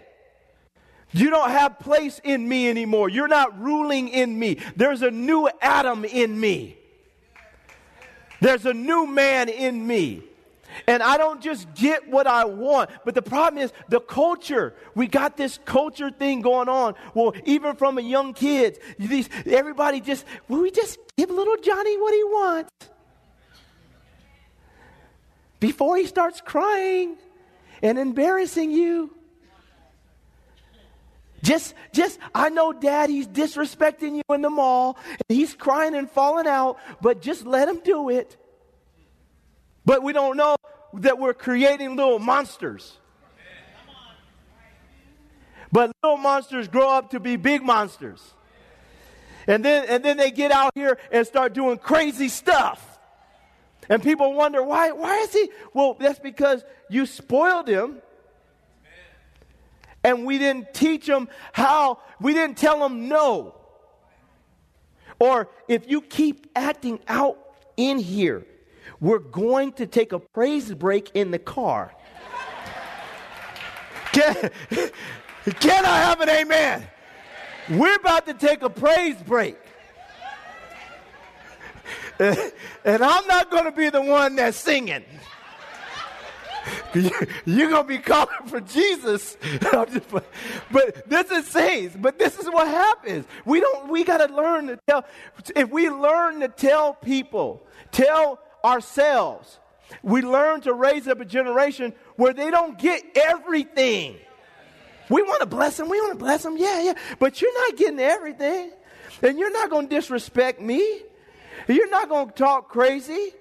You 1.11 1.29
don't 1.29 1.51
have 1.51 1.79
place 1.79 2.21
in 2.23 2.47
me 2.47 2.69
anymore. 2.69 3.09
You're 3.09 3.27
not 3.27 3.59
ruling 3.59 4.07
in 4.07 4.39
me. 4.39 4.59
There's 4.77 5.01
a 5.01 5.11
new 5.11 5.49
Adam 5.61 6.05
in 6.05 6.39
me. 6.39 6.77
There's 8.39 8.65
a 8.65 8.73
new 8.73 9.05
man 9.05 9.49
in 9.49 9.85
me. 9.85 10.23
And 10.87 11.01
I 11.01 11.17
don't 11.17 11.41
just 11.41 11.73
get 11.73 12.09
what 12.09 12.27
I 12.27 12.45
want. 12.45 12.89
But 13.05 13.15
the 13.15 13.21
problem 13.21 13.63
is 13.63 13.71
the 13.89 13.99
culture. 13.99 14.75
We 14.95 15.07
got 15.07 15.37
this 15.37 15.59
culture 15.65 16.11
thing 16.11 16.41
going 16.41 16.69
on. 16.69 16.95
Well, 17.13 17.33
even 17.45 17.75
from 17.75 17.97
a 17.97 18.01
young 18.01 18.33
kid, 18.33 18.79
these, 18.97 19.29
everybody 19.45 20.01
just, 20.01 20.25
will 20.47 20.61
we 20.61 20.71
just 20.71 20.97
give 21.17 21.29
little 21.29 21.57
Johnny 21.57 21.97
what 21.97 22.13
he 22.13 22.23
wants? 22.23 22.71
Before 25.59 25.97
he 25.97 26.05
starts 26.05 26.41
crying 26.41 27.17
and 27.81 27.97
embarrassing 27.97 28.71
you. 28.71 29.13
Just, 31.43 31.75
just, 31.93 32.19
I 32.33 32.49
know 32.49 32.73
dad, 32.73 33.09
he's 33.09 33.27
disrespecting 33.27 34.15
you 34.17 34.35
in 34.35 34.41
the 34.41 34.49
mall, 34.49 34.97
and 35.29 35.37
he's 35.37 35.53
crying 35.53 35.95
and 35.95 36.09
falling 36.09 36.47
out, 36.47 36.77
but 37.01 37.21
just 37.21 37.45
let 37.45 37.69
him 37.69 37.79
do 37.83 38.09
it. 38.09 38.35
But 39.87 40.03
we 40.03 40.11
don't 40.11 40.35
know 40.35 40.57
that 40.95 41.17
we're 41.17 41.33
creating 41.33 41.95
little 41.95 42.19
monsters. 42.19 42.97
But 45.71 45.93
little 46.03 46.17
monsters 46.17 46.67
grow 46.67 46.89
up 46.89 47.11
to 47.11 47.21
be 47.21 47.37
big 47.37 47.63
monsters. 47.63 48.21
And 49.47 49.63
then, 49.63 49.85
and 49.87 50.03
then 50.03 50.17
they 50.17 50.29
get 50.29 50.51
out 50.51 50.73
here 50.75 50.99
and 51.09 51.25
start 51.25 51.53
doing 51.53 51.77
crazy 51.77 52.27
stuff. 52.27 52.99
And 53.87 54.03
people 54.03 54.33
wonder, 54.33 54.61
why, 54.61 54.91
why 54.91 55.19
is 55.19 55.31
he? 55.31 55.49
Well, 55.73 55.93
that's 55.97 56.19
because 56.19 56.65
you 56.89 57.05
spoiled 57.05 57.69
him. 57.69 58.01
And 60.03 60.25
we 60.25 60.37
didn't 60.37 60.73
teach 60.73 61.07
him 61.07 61.29
how, 61.53 61.99
we 62.19 62.33
didn't 62.33 62.57
tell 62.57 62.85
him 62.85 63.07
no. 63.07 63.55
Or 65.17 65.47
if 65.69 65.89
you 65.89 66.01
keep 66.01 66.47
acting 66.57 66.99
out 67.07 67.39
in 67.77 67.99
here, 67.99 68.45
we're 68.99 69.19
going 69.19 69.73
to 69.73 69.87
take 69.87 70.11
a 70.11 70.19
praise 70.19 70.73
break 70.73 71.11
in 71.13 71.31
the 71.31 71.39
car. 71.39 71.93
Can, 74.11 74.49
can 75.59 75.85
I 75.85 75.97
have 75.99 76.21
an 76.21 76.29
amen? 76.29 76.87
We're 77.69 77.95
about 77.95 78.25
to 78.27 78.33
take 78.33 78.61
a 78.61 78.69
praise 78.69 79.17
break. 79.21 79.57
And 82.19 83.03
I'm 83.03 83.27
not 83.27 83.51
going 83.51 83.65
to 83.65 83.71
be 83.71 83.89
the 83.89 84.01
one 84.01 84.35
that's 84.35 84.57
singing. 84.57 85.03
You're 87.45 87.69
going 87.69 87.83
to 87.83 87.87
be 87.87 87.97
calling 87.99 88.47
for 88.47 88.59
Jesus. 88.59 89.37
but 89.71 91.09
this 91.09 91.31
is 91.31 91.47
saints. 91.47 91.95
But 91.99 92.17
this 92.17 92.37
is 92.39 92.45
what 92.45 92.67
happens. 92.67 93.25
We 93.45 93.59
don't, 93.59 93.89
we 93.89 94.03
got 94.03 94.25
to 94.25 94.33
learn 94.33 94.67
to 94.67 94.79
tell. 94.87 95.05
If 95.55 95.69
we 95.69 95.89
learn 95.89 96.39
to 96.41 96.47
tell 96.47 96.93
people, 96.93 97.65
tell 97.91 98.39
ourselves. 98.63 99.59
We 100.03 100.21
learn 100.21 100.61
to 100.61 100.73
raise 100.73 101.07
up 101.07 101.19
a 101.21 101.25
generation 101.25 101.93
where 102.15 102.33
they 102.33 102.51
don't 102.51 102.77
get 102.77 103.03
everything. 103.15 104.17
We 105.09 105.21
want 105.23 105.39
to 105.41 105.45
bless 105.45 105.77
them. 105.77 105.89
We 105.89 105.99
want 106.01 106.13
to 106.13 106.19
bless 106.19 106.43
them. 106.43 106.57
Yeah, 106.57 106.81
yeah. 106.81 106.93
But 107.19 107.41
you're 107.41 107.53
not 107.53 107.77
getting 107.77 107.99
everything. 107.99 108.71
And 109.21 109.39
you're 109.39 109.51
not 109.51 109.69
going 109.69 109.87
to 109.87 109.95
disrespect 109.95 110.61
me. 110.61 111.01
You're 111.67 111.89
not 111.89 112.09
going 112.09 112.27
to 112.27 112.33
talk 112.33 112.69
crazy. 112.69 113.31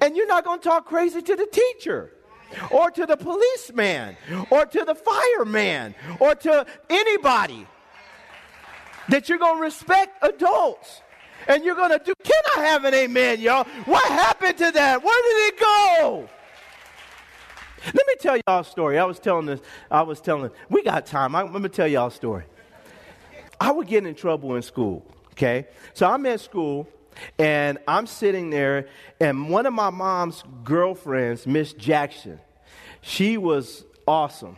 And 0.00 0.16
you're 0.16 0.26
not 0.26 0.44
going 0.44 0.60
to 0.60 0.68
talk 0.68 0.86
crazy 0.86 1.22
to 1.22 1.36
the 1.36 1.46
teacher 1.46 2.12
or 2.70 2.90
to 2.90 3.06
the 3.06 3.16
policeman 3.16 4.16
or 4.50 4.66
to 4.66 4.84
the 4.84 4.94
fireman 4.94 5.94
or 6.20 6.34
to 6.34 6.66
anybody. 6.90 7.66
That 9.08 9.28
you're 9.28 9.38
going 9.38 9.56
to 9.56 9.62
respect 9.62 10.22
adults 10.22 11.02
and 11.48 11.64
you're 11.64 11.74
going 11.74 11.90
to 11.90 12.00
do. 12.04 12.12
Can 12.22 12.42
I 12.56 12.64
have 12.66 12.84
an 12.84 12.94
amen, 12.94 13.40
y'all? 13.40 13.64
What 13.84 14.10
happened 14.10 14.58
to 14.58 14.70
that? 14.72 15.02
Where 15.02 15.22
did 15.22 15.54
it 15.54 15.60
go? 15.60 16.28
Let 17.86 18.06
me 18.06 18.14
tell 18.20 18.36
y'all 18.46 18.60
a 18.60 18.64
story. 18.64 18.98
I 18.98 19.04
was 19.04 19.18
telling 19.18 19.46
this, 19.46 19.60
I 19.90 20.02
was 20.02 20.20
telling, 20.20 20.50
we 20.68 20.82
got 20.82 21.06
time. 21.06 21.34
I, 21.34 21.42
let 21.42 21.60
me 21.60 21.68
tell 21.68 21.88
y'all 21.88 22.08
a 22.08 22.12
story. 22.12 22.44
I 23.60 23.72
would 23.72 23.86
get 23.86 24.06
in 24.06 24.14
trouble 24.14 24.54
in 24.56 24.62
school, 24.62 25.04
okay? 25.32 25.66
So 25.94 26.08
I'm 26.08 26.24
at 26.26 26.40
school 26.40 26.88
and 27.38 27.78
I'm 27.86 28.06
sitting 28.06 28.50
there, 28.50 28.88
and 29.20 29.50
one 29.50 29.66
of 29.66 29.74
my 29.74 29.90
mom's 29.90 30.42
girlfriends, 30.64 31.46
Miss 31.46 31.72
Jackson, 31.72 32.40
she 33.02 33.36
was 33.36 33.84
awesome. 34.06 34.56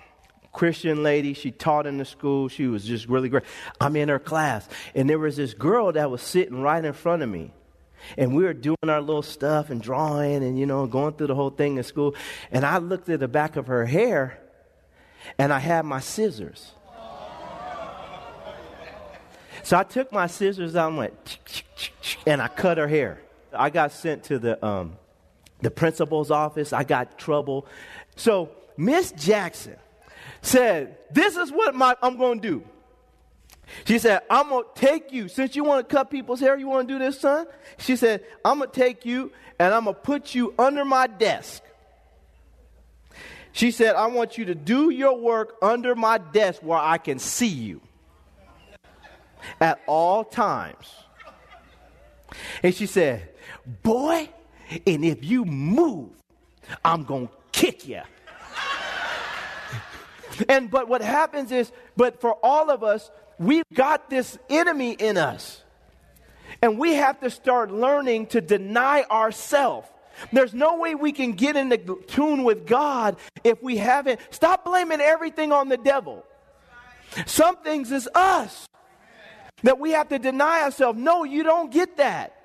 Christian 0.55 1.03
lady. 1.03 1.35
She 1.35 1.51
taught 1.51 1.87
in 1.87 1.99
the 1.99 2.07
school. 2.07 2.49
She 2.49 2.67
was 2.67 2.85
just 2.85 3.07
really 3.07 3.29
great. 3.29 3.43
I'm 3.79 3.95
in 3.97 4.09
her 4.09 4.19
class, 4.19 4.67
and 4.95 5.11
there 5.11 5.19
was 5.19 5.37
this 5.37 5.53
girl 5.53 5.93
that 5.93 6.11
was 6.11 6.23
sitting 6.23 6.63
right 6.63 6.83
in 6.83 6.95
front 6.95 7.23
of 7.23 7.29
me. 7.29 7.53
And 8.17 8.35
we 8.35 8.45
were 8.45 8.55
doing 8.55 8.77
our 8.87 9.01
little 9.01 9.23
stuff 9.23 9.71
and 9.71 9.81
drawing 9.81 10.45
and, 10.45 10.59
you 10.59 10.67
know, 10.67 10.87
going 10.87 11.15
through 11.15 11.29
the 11.29 11.35
whole 11.35 11.51
thing 11.51 11.79
in 11.79 11.83
school. 11.83 12.15
And 12.51 12.65
I 12.65 12.77
looked 12.79 13.09
at 13.09 13.21
the 13.21 13.29
back 13.29 13.57
of 13.57 13.67
her 13.67 13.85
hair, 13.85 14.39
and 15.39 15.53
I 15.53 15.59
had 15.59 15.85
my 15.85 16.01
scissors. 16.01 16.73
So 19.63 19.79
I 19.79 19.83
took 19.83 20.13
my 20.13 20.27
scissors 20.27 20.77
out 20.77 20.89
and 20.89 20.99
went, 20.99 21.39
and 22.27 22.43
I 22.43 22.49
cut 22.49 22.77
her 22.77 22.87
hair. 22.87 23.23
I 23.53 23.71
got 23.71 23.93
sent 23.93 24.25
to 24.25 24.39
the, 24.39 24.65
um, 24.65 24.99
the 25.63 25.71
principal's 25.71 26.31
office. 26.31 26.75
I 26.75 26.85
got 26.85 27.19
trouble. 27.19 27.67
So 28.17 28.51
Miss 28.77 29.13
Jackson, 29.13 29.77
said, 30.45 30.97
This 31.11 31.37
is 31.37 31.51
what 31.51 31.75
my, 31.75 31.97
I'm 32.03 32.17
going 32.17 32.41
to 32.41 32.49
do. 32.49 32.65
She 33.87 33.99
said, 33.99 34.23
I'm 34.29 34.51
going 34.51 34.65
to 34.65 34.81
take 34.81 35.13
you. 35.13 35.29
Since 35.29 35.57
you 35.57 35.65
want 35.65 35.89
to 35.89 35.95
cut 35.95 36.11
people's 36.11 36.41
hair, 36.41 36.57
you 36.57 36.69
want 36.69 36.87
to 36.87 36.95
do 36.95 36.99
this, 36.99 37.21
son? 37.21 37.47
She 37.79 37.97
said, 37.97 38.23
I'm 38.45 38.59
going 38.59 38.71
to 38.71 38.81
take 38.81 39.07
you 39.07 39.33
and 39.59 39.73
I'm 39.73 39.85
going 39.85 39.95
to 39.95 40.01
put 40.01 40.35
you 40.35 40.55
under 40.59 40.85
my 40.85 41.07
desk. 41.07 41.63
She 43.53 43.71
said, 43.71 43.95
I 43.95 44.07
want 44.09 44.37
you 44.37 44.47
to 44.47 44.55
do 44.55 44.91
your 44.91 45.17
work 45.17 45.55
under 45.63 45.95
my 45.95 46.19
desk 46.19 46.61
where 46.63 46.79
I 46.79 46.99
can 46.99 47.19
see 47.19 47.47
you 47.47 47.81
at 49.61 49.81
all 49.87 50.25
times. 50.25 50.93
And 52.63 52.75
she 52.75 52.87
said, 52.87 53.29
Boy, 53.83 54.29
and 54.87 55.05
if 55.05 55.25
you 55.25 55.45
move, 55.45 56.11
I'm 56.85 57.05
going 57.05 57.29
to 57.29 57.35
kick 57.53 57.87
you. 57.87 58.03
And 60.49 60.71
but 60.71 60.89
what 60.89 61.03
happens 61.03 61.53
is, 61.53 61.71
but 61.97 62.21
for 62.21 62.35
all 62.43 62.71
of 62.71 62.83
us, 62.83 63.11
we've 63.39 63.65
got 63.73 64.11
this 64.11 64.39
enemy 64.49 64.93
in 64.93 65.17
us. 65.17 65.63
And 66.63 66.79
we 66.79 66.95
have 66.95 67.21
to 67.21 67.31
start 67.31 67.71
learning 67.71 68.29
to 68.29 68.41
deny 68.41 69.03
ourselves. 69.11 69.89
There's 70.33 70.55
no 70.55 70.77
way 70.77 70.95
we 70.95 71.13
can 71.13 71.33
get 71.33 71.57
into 71.57 72.03
tune 72.07 72.45
with 72.45 72.67
God 72.67 73.17
if 73.43 73.63
we 73.63 73.77
haven't. 73.77 74.21
Stop 74.31 74.65
blaming 74.65 75.01
everything 75.01 75.53
on 75.53 75.69
the 75.69 75.77
devil. 75.77 76.25
Some 77.27 77.57
things 77.57 77.91
is 77.91 78.09
us 78.15 78.67
that 79.63 79.79
we 79.79 79.93
have 79.93 80.09
to 80.11 80.19
deny 80.19 80.63
ourselves. 80.63 80.99
No, 80.99 81.25
you 81.25 81.43
don't 81.43 81.73
get 81.73 81.97
that. 81.97 82.37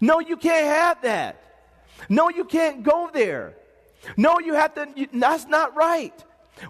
No, 0.00 0.20
you 0.20 0.36
can't 0.36 0.66
have 0.66 1.02
that. 1.02 1.40
No, 2.08 2.28
you 2.28 2.44
can't 2.44 2.82
go 2.82 3.10
there. 3.12 3.54
No, 4.16 4.38
you 4.40 4.54
have 4.54 4.74
to, 4.74 4.88
you, 4.96 5.08
that's 5.12 5.46
not 5.46 5.76
right. 5.76 6.12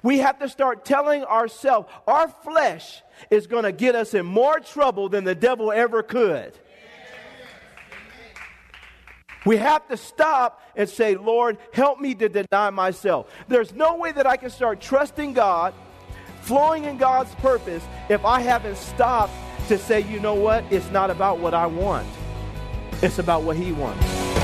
We 0.02 0.18
have 0.18 0.38
to 0.38 0.48
start 0.48 0.84
telling 0.84 1.24
ourselves 1.24 1.88
our 2.06 2.28
flesh 2.28 3.02
is 3.30 3.46
going 3.46 3.64
to 3.64 3.72
get 3.72 3.94
us 3.94 4.14
in 4.14 4.26
more 4.26 4.58
trouble 4.60 5.08
than 5.08 5.24
the 5.24 5.34
devil 5.34 5.70
ever 5.70 6.02
could. 6.02 6.52
We 9.44 9.58
have 9.58 9.86
to 9.88 9.96
stop 9.96 10.62
and 10.74 10.88
say, 10.88 11.16
Lord, 11.16 11.58
help 11.72 12.00
me 12.00 12.14
to 12.14 12.28
deny 12.28 12.70
myself. 12.70 13.30
There's 13.46 13.74
no 13.74 13.96
way 13.96 14.10
that 14.12 14.26
I 14.26 14.36
can 14.36 14.50
start 14.50 14.80
trusting 14.80 15.34
God, 15.34 15.74
flowing 16.40 16.84
in 16.84 16.96
God's 16.96 17.34
purpose, 17.36 17.82
if 18.08 18.24
I 18.24 18.40
haven't 18.40 18.78
stopped 18.78 19.32
to 19.68 19.78
say, 19.78 20.00
you 20.00 20.20
know 20.20 20.34
what? 20.34 20.64
It's 20.70 20.90
not 20.90 21.10
about 21.10 21.38
what 21.38 21.54
I 21.54 21.66
want, 21.66 22.06
it's 23.02 23.18
about 23.18 23.42
what 23.42 23.56
He 23.56 23.72
wants. 23.72 24.43